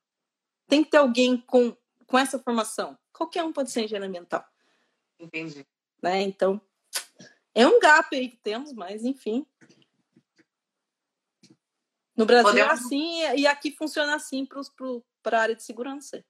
[0.68, 1.76] Tem que ter alguém com,
[2.08, 2.98] com essa formação.
[3.12, 4.44] Qualquer um pode ser engenheiro ambiental.
[5.20, 5.68] Entendi.
[6.02, 6.22] né?
[6.22, 6.60] Então,
[7.54, 9.46] é um gap aí que temos, mas enfim.
[12.16, 12.72] No Brasil é Podemos...
[12.72, 14.48] é assim e aqui funciona assim
[15.22, 16.24] para a área de segurança.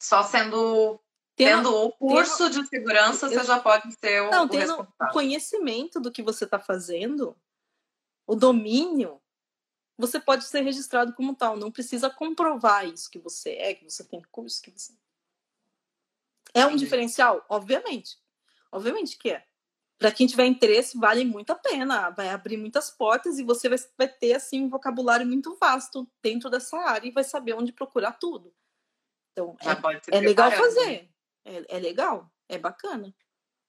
[0.00, 1.00] Só sendo
[1.36, 4.80] tendo o curso tendo, de segurança, eu, você já pode ser o, não, o tendo
[4.80, 7.36] o conhecimento do que você está fazendo,
[8.26, 9.20] o domínio,
[9.96, 11.56] você pode ser registrado como tal.
[11.56, 14.92] Não precisa comprovar isso que você é, que você tem curso, que você
[16.52, 18.16] é um diferencial, obviamente,
[18.70, 19.44] obviamente que é.
[20.04, 23.78] Para quem tiver interesse, vale muito a pena, vai abrir muitas portas e você vai,
[23.96, 28.12] vai ter assim um vocabulário muito vasto dentro dessa área e vai saber onde procurar
[28.12, 28.54] tudo.
[29.32, 31.08] Então, é, é legal fazer.
[31.46, 33.14] É, é legal, é bacana.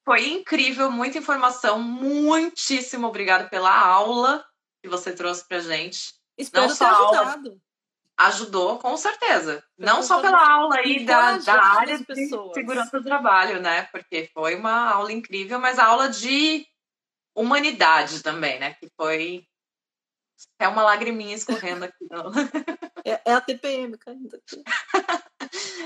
[0.03, 1.80] Foi incrível, muita informação.
[1.80, 4.45] Muitíssimo obrigada pela aula
[4.84, 6.16] que você trouxe pra gente.
[6.38, 7.48] Espero Não ter ajudado.
[7.48, 7.62] Aula,
[8.18, 9.64] ajudou, com certeza.
[9.78, 13.84] Eu Não só pela aula aí da, da área de segurança do trabalho, né?
[13.92, 16.66] Porque foi uma aula incrível, mas a aula de
[17.36, 18.74] humanidade também, né?
[18.76, 19.46] Que foi
[20.60, 22.06] é uma lagriminha escorrendo aqui.
[23.06, 24.64] é, é, a TPM caindo aqui.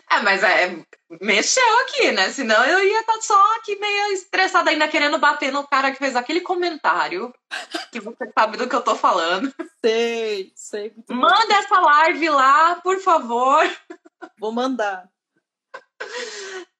[0.09, 0.83] É, mas é,
[1.21, 2.31] mexeu aqui, né?
[2.31, 5.97] Senão eu ia estar tá só aqui meio estressada ainda querendo bater no cara que
[5.97, 7.33] fez aquele comentário.
[7.91, 9.53] Que você sabe do que eu tô falando.
[9.83, 10.93] Sei, sei.
[11.09, 11.57] Manda bem.
[11.57, 13.63] essa live lá, por favor.
[14.39, 15.09] Vou mandar.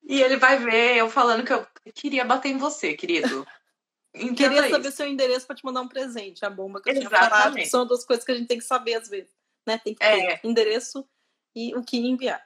[0.03, 3.45] E ele vai ver eu falando que eu queria bater em você, querido.
[4.13, 4.71] Entenda queria isso.
[4.71, 7.19] saber seu endereço para te mandar um presente, a bomba que eu Exatamente.
[7.19, 7.65] tinha falado.
[7.65, 9.31] São duas coisas que a gente tem que saber às vezes.
[9.67, 9.77] Né?
[9.77, 10.39] Tem que ter é.
[10.43, 11.07] endereço
[11.55, 12.43] e o que enviar.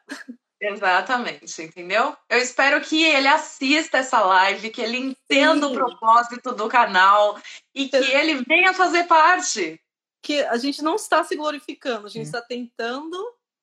[0.65, 2.15] Exatamente, entendeu?
[2.29, 5.73] Eu espero que ele assista essa live, que ele entenda Sim.
[5.73, 7.37] o propósito do canal
[7.75, 9.79] e que ele venha fazer parte.
[10.21, 13.17] Que a gente não está se glorificando, a gente está tentando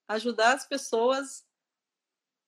[0.08, 1.42] ajudar as pessoas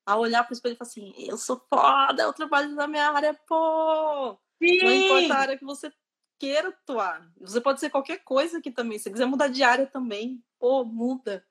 [0.05, 3.09] a olhar para o espelho e falar assim: eu sou foda, eu trabalho na minha
[3.09, 4.37] área, pô.
[4.61, 4.83] Sim.
[4.83, 5.91] Não importa a área que você
[6.39, 7.27] queira atuar.
[7.39, 8.99] Você pode ser qualquer coisa aqui também.
[8.99, 11.43] Se quiser mudar de área também, pô, muda.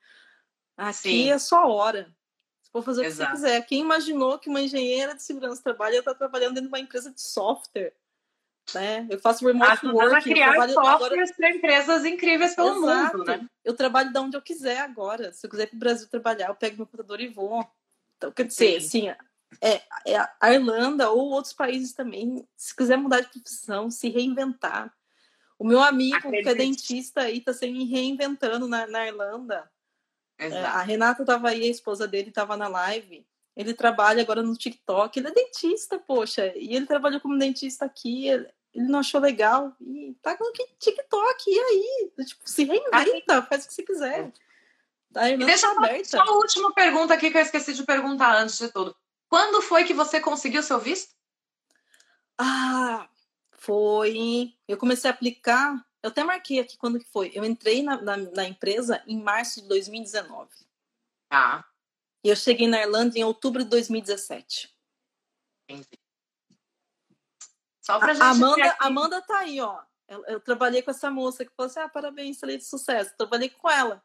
[0.76, 1.30] Aqui Sim.
[1.30, 2.14] é só hora.
[2.72, 3.32] Vou fazer o Exato.
[3.32, 3.66] que você quiser.
[3.66, 6.80] Quem imaginou que uma engenheira de segurança do trabalho ia estar trabalhando dentro de uma
[6.80, 7.92] empresa de software?
[8.74, 9.06] Né?
[9.10, 10.14] Eu faço remote work.
[10.14, 11.34] A criar eu softwares agora...
[11.36, 13.18] para empresas incríveis pelo Exato.
[13.18, 13.46] mundo, né?
[13.64, 15.32] Eu trabalho de onde eu quiser agora.
[15.32, 17.66] Se eu quiser para o Brasil trabalhar, eu pego meu computador e vou.
[18.16, 19.08] Então, quer dizer, Sim.
[19.08, 19.26] assim,
[19.60, 24.94] é, é a Irlanda ou outros países também, se quiser mudar de profissão, se reinventar.
[25.58, 26.42] O meu amigo, Acredite.
[26.42, 29.70] que é dentista aí, está se reinventando na, na Irlanda.
[30.50, 33.26] É, a Renata estava aí, a esposa dele estava na live.
[33.56, 35.18] Ele trabalha agora no TikTok.
[35.18, 36.52] Ele é dentista, poxa.
[36.56, 38.28] E ele trabalhou como dentista aqui.
[38.28, 39.74] Ele não achou legal.
[39.80, 41.44] E tá no TikTok.
[41.50, 42.12] E aí?
[42.24, 44.32] Tipo, se reinventa, faz o que você quiser.
[45.12, 46.04] Tá, deixa tá aberta.
[46.08, 48.96] só a última pergunta aqui que eu esqueci de perguntar antes de tudo.
[49.28, 51.14] Quando foi que você conseguiu seu visto?
[52.38, 53.06] Ah,
[53.52, 54.54] foi.
[54.66, 57.30] Eu comecei a aplicar eu até marquei aqui quando que foi.
[57.32, 60.50] Eu entrei na, na, na empresa em março de 2019.
[61.30, 61.64] Ah.
[62.24, 64.74] E eu cheguei na Irlanda em outubro de 2017.
[65.68, 65.98] Entendi.
[67.80, 69.82] Só pra a, gente Amanda, Amanda tá aí, ó.
[70.08, 73.16] Eu, eu, trabalhei com essa moça que falou assim: ah, parabéns, excelente sucesso.
[73.16, 74.04] Trabalhei com ela.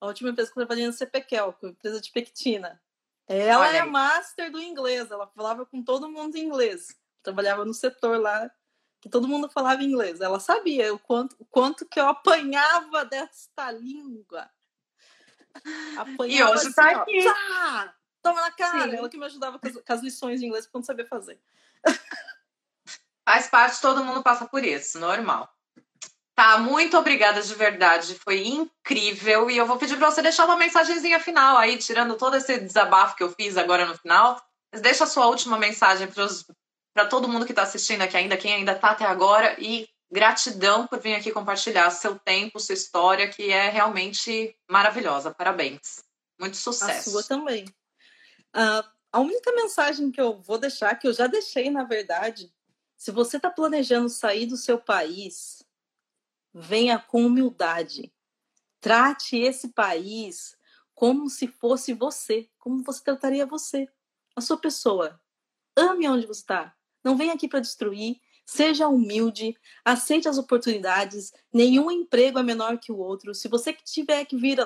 [0.00, 2.82] A última empresa que eu trabalhei no CPQL, com a empresa de Pectina.
[3.28, 6.88] Ela Olha é master do inglês, ela falava com todo mundo em inglês.
[7.22, 8.50] Trabalhava no setor lá
[9.02, 10.20] que todo mundo falava inglês.
[10.20, 14.48] Ela sabia o quanto, o quanto que eu apanhava desta língua.
[15.96, 17.24] Apanhava e hoje assim, tá aqui.
[17.24, 18.90] Tá, toma na cara.
[18.90, 18.96] Sim.
[18.96, 21.06] Ela que me ajudava com as, com as lições de inglês porque eu não sabia
[21.06, 21.40] fazer.
[23.28, 25.52] Faz parte, todo mundo passa por isso, normal.
[26.34, 29.50] Tá, muito obrigada de verdade, foi incrível.
[29.50, 33.16] E eu vou pedir para você deixar uma mensagenzinha final aí, tirando todo esse desabafo
[33.16, 34.40] que eu fiz agora no final.
[34.80, 36.46] Deixa a sua última mensagem para os
[36.94, 40.86] para todo mundo que está assistindo aqui ainda, quem ainda está até agora, e gratidão
[40.86, 45.32] por vir aqui compartilhar seu tempo, sua história, que é realmente maravilhosa.
[45.32, 46.04] Parabéns.
[46.38, 47.08] Muito sucesso.
[47.08, 47.64] A sua também.
[48.54, 52.52] Uh, a única mensagem que eu vou deixar, que eu já deixei, na verdade,
[52.96, 55.64] se você está planejando sair do seu país,
[56.52, 58.12] venha com humildade.
[58.80, 60.56] Trate esse país
[60.94, 63.88] como se fosse você, como você trataria você,
[64.36, 65.20] a sua pessoa.
[65.76, 66.76] Ame onde você está.
[67.04, 68.20] Não venha aqui para destruir.
[68.44, 71.32] Seja humilde, aceite as oportunidades.
[71.52, 73.34] Nenhum emprego é menor que o outro.
[73.34, 74.58] Se você tiver que vir,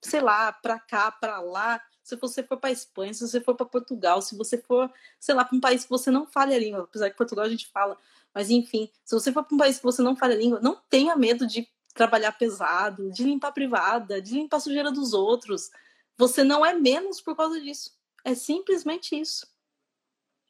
[0.00, 3.66] sei lá, para cá, para lá, se você for para Espanha, se você for para
[3.66, 6.82] Portugal, se você for, sei lá, para um país que você não fale a língua,
[6.82, 7.98] apesar que Portugal a gente fala,
[8.32, 10.80] mas enfim, se você for para um país que você não fale a língua, não
[10.90, 15.70] tenha medo de trabalhar pesado, de limpar privada, de limpar a sujeira dos outros.
[16.18, 17.92] Você não é menos por causa disso.
[18.24, 19.46] É simplesmente isso.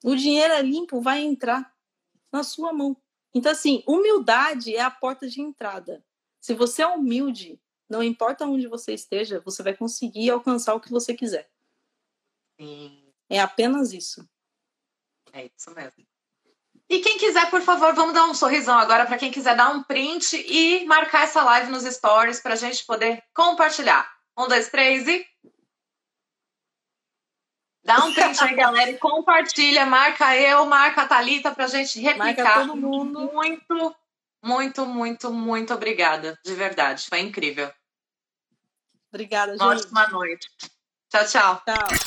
[0.04, 1.74] O dinheiro é limpo vai entrar
[2.30, 2.94] na sua mão.
[3.34, 6.04] Então, assim, humildade é a porta de entrada.
[6.38, 7.58] Se você é humilde,
[7.88, 11.50] não importa onde você esteja, você vai conseguir alcançar o que você quiser.
[12.60, 14.28] Sim, É apenas isso.
[15.32, 16.06] é isso mesmo.
[16.86, 19.82] E quem quiser, por favor, vamos dar um sorrisão agora para quem quiser dar um
[19.82, 24.06] print e marcar essa live nos stories para a gente poder compartilhar.
[24.36, 25.26] Um, dois, três e.
[27.84, 29.84] Dá um print aí, galera, e compartilha.
[29.84, 32.44] Marca eu, marca a Thalita pra gente replicar.
[32.44, 33.30] Marca todo mundo.
[33.32, 33.94] Muito,
[34.42, 36.38] muito, muito, muito obrigada.
[36.42, 37.06] De verdade.
[37.06, 37.70] Foi incrível.
[39.12, 39.62] Obrigada, gente.
[39.62, 40.48] Ótima noite.
[41.10, 41.62] Tchau, tchau.
[41.64, 42.04] Tchau.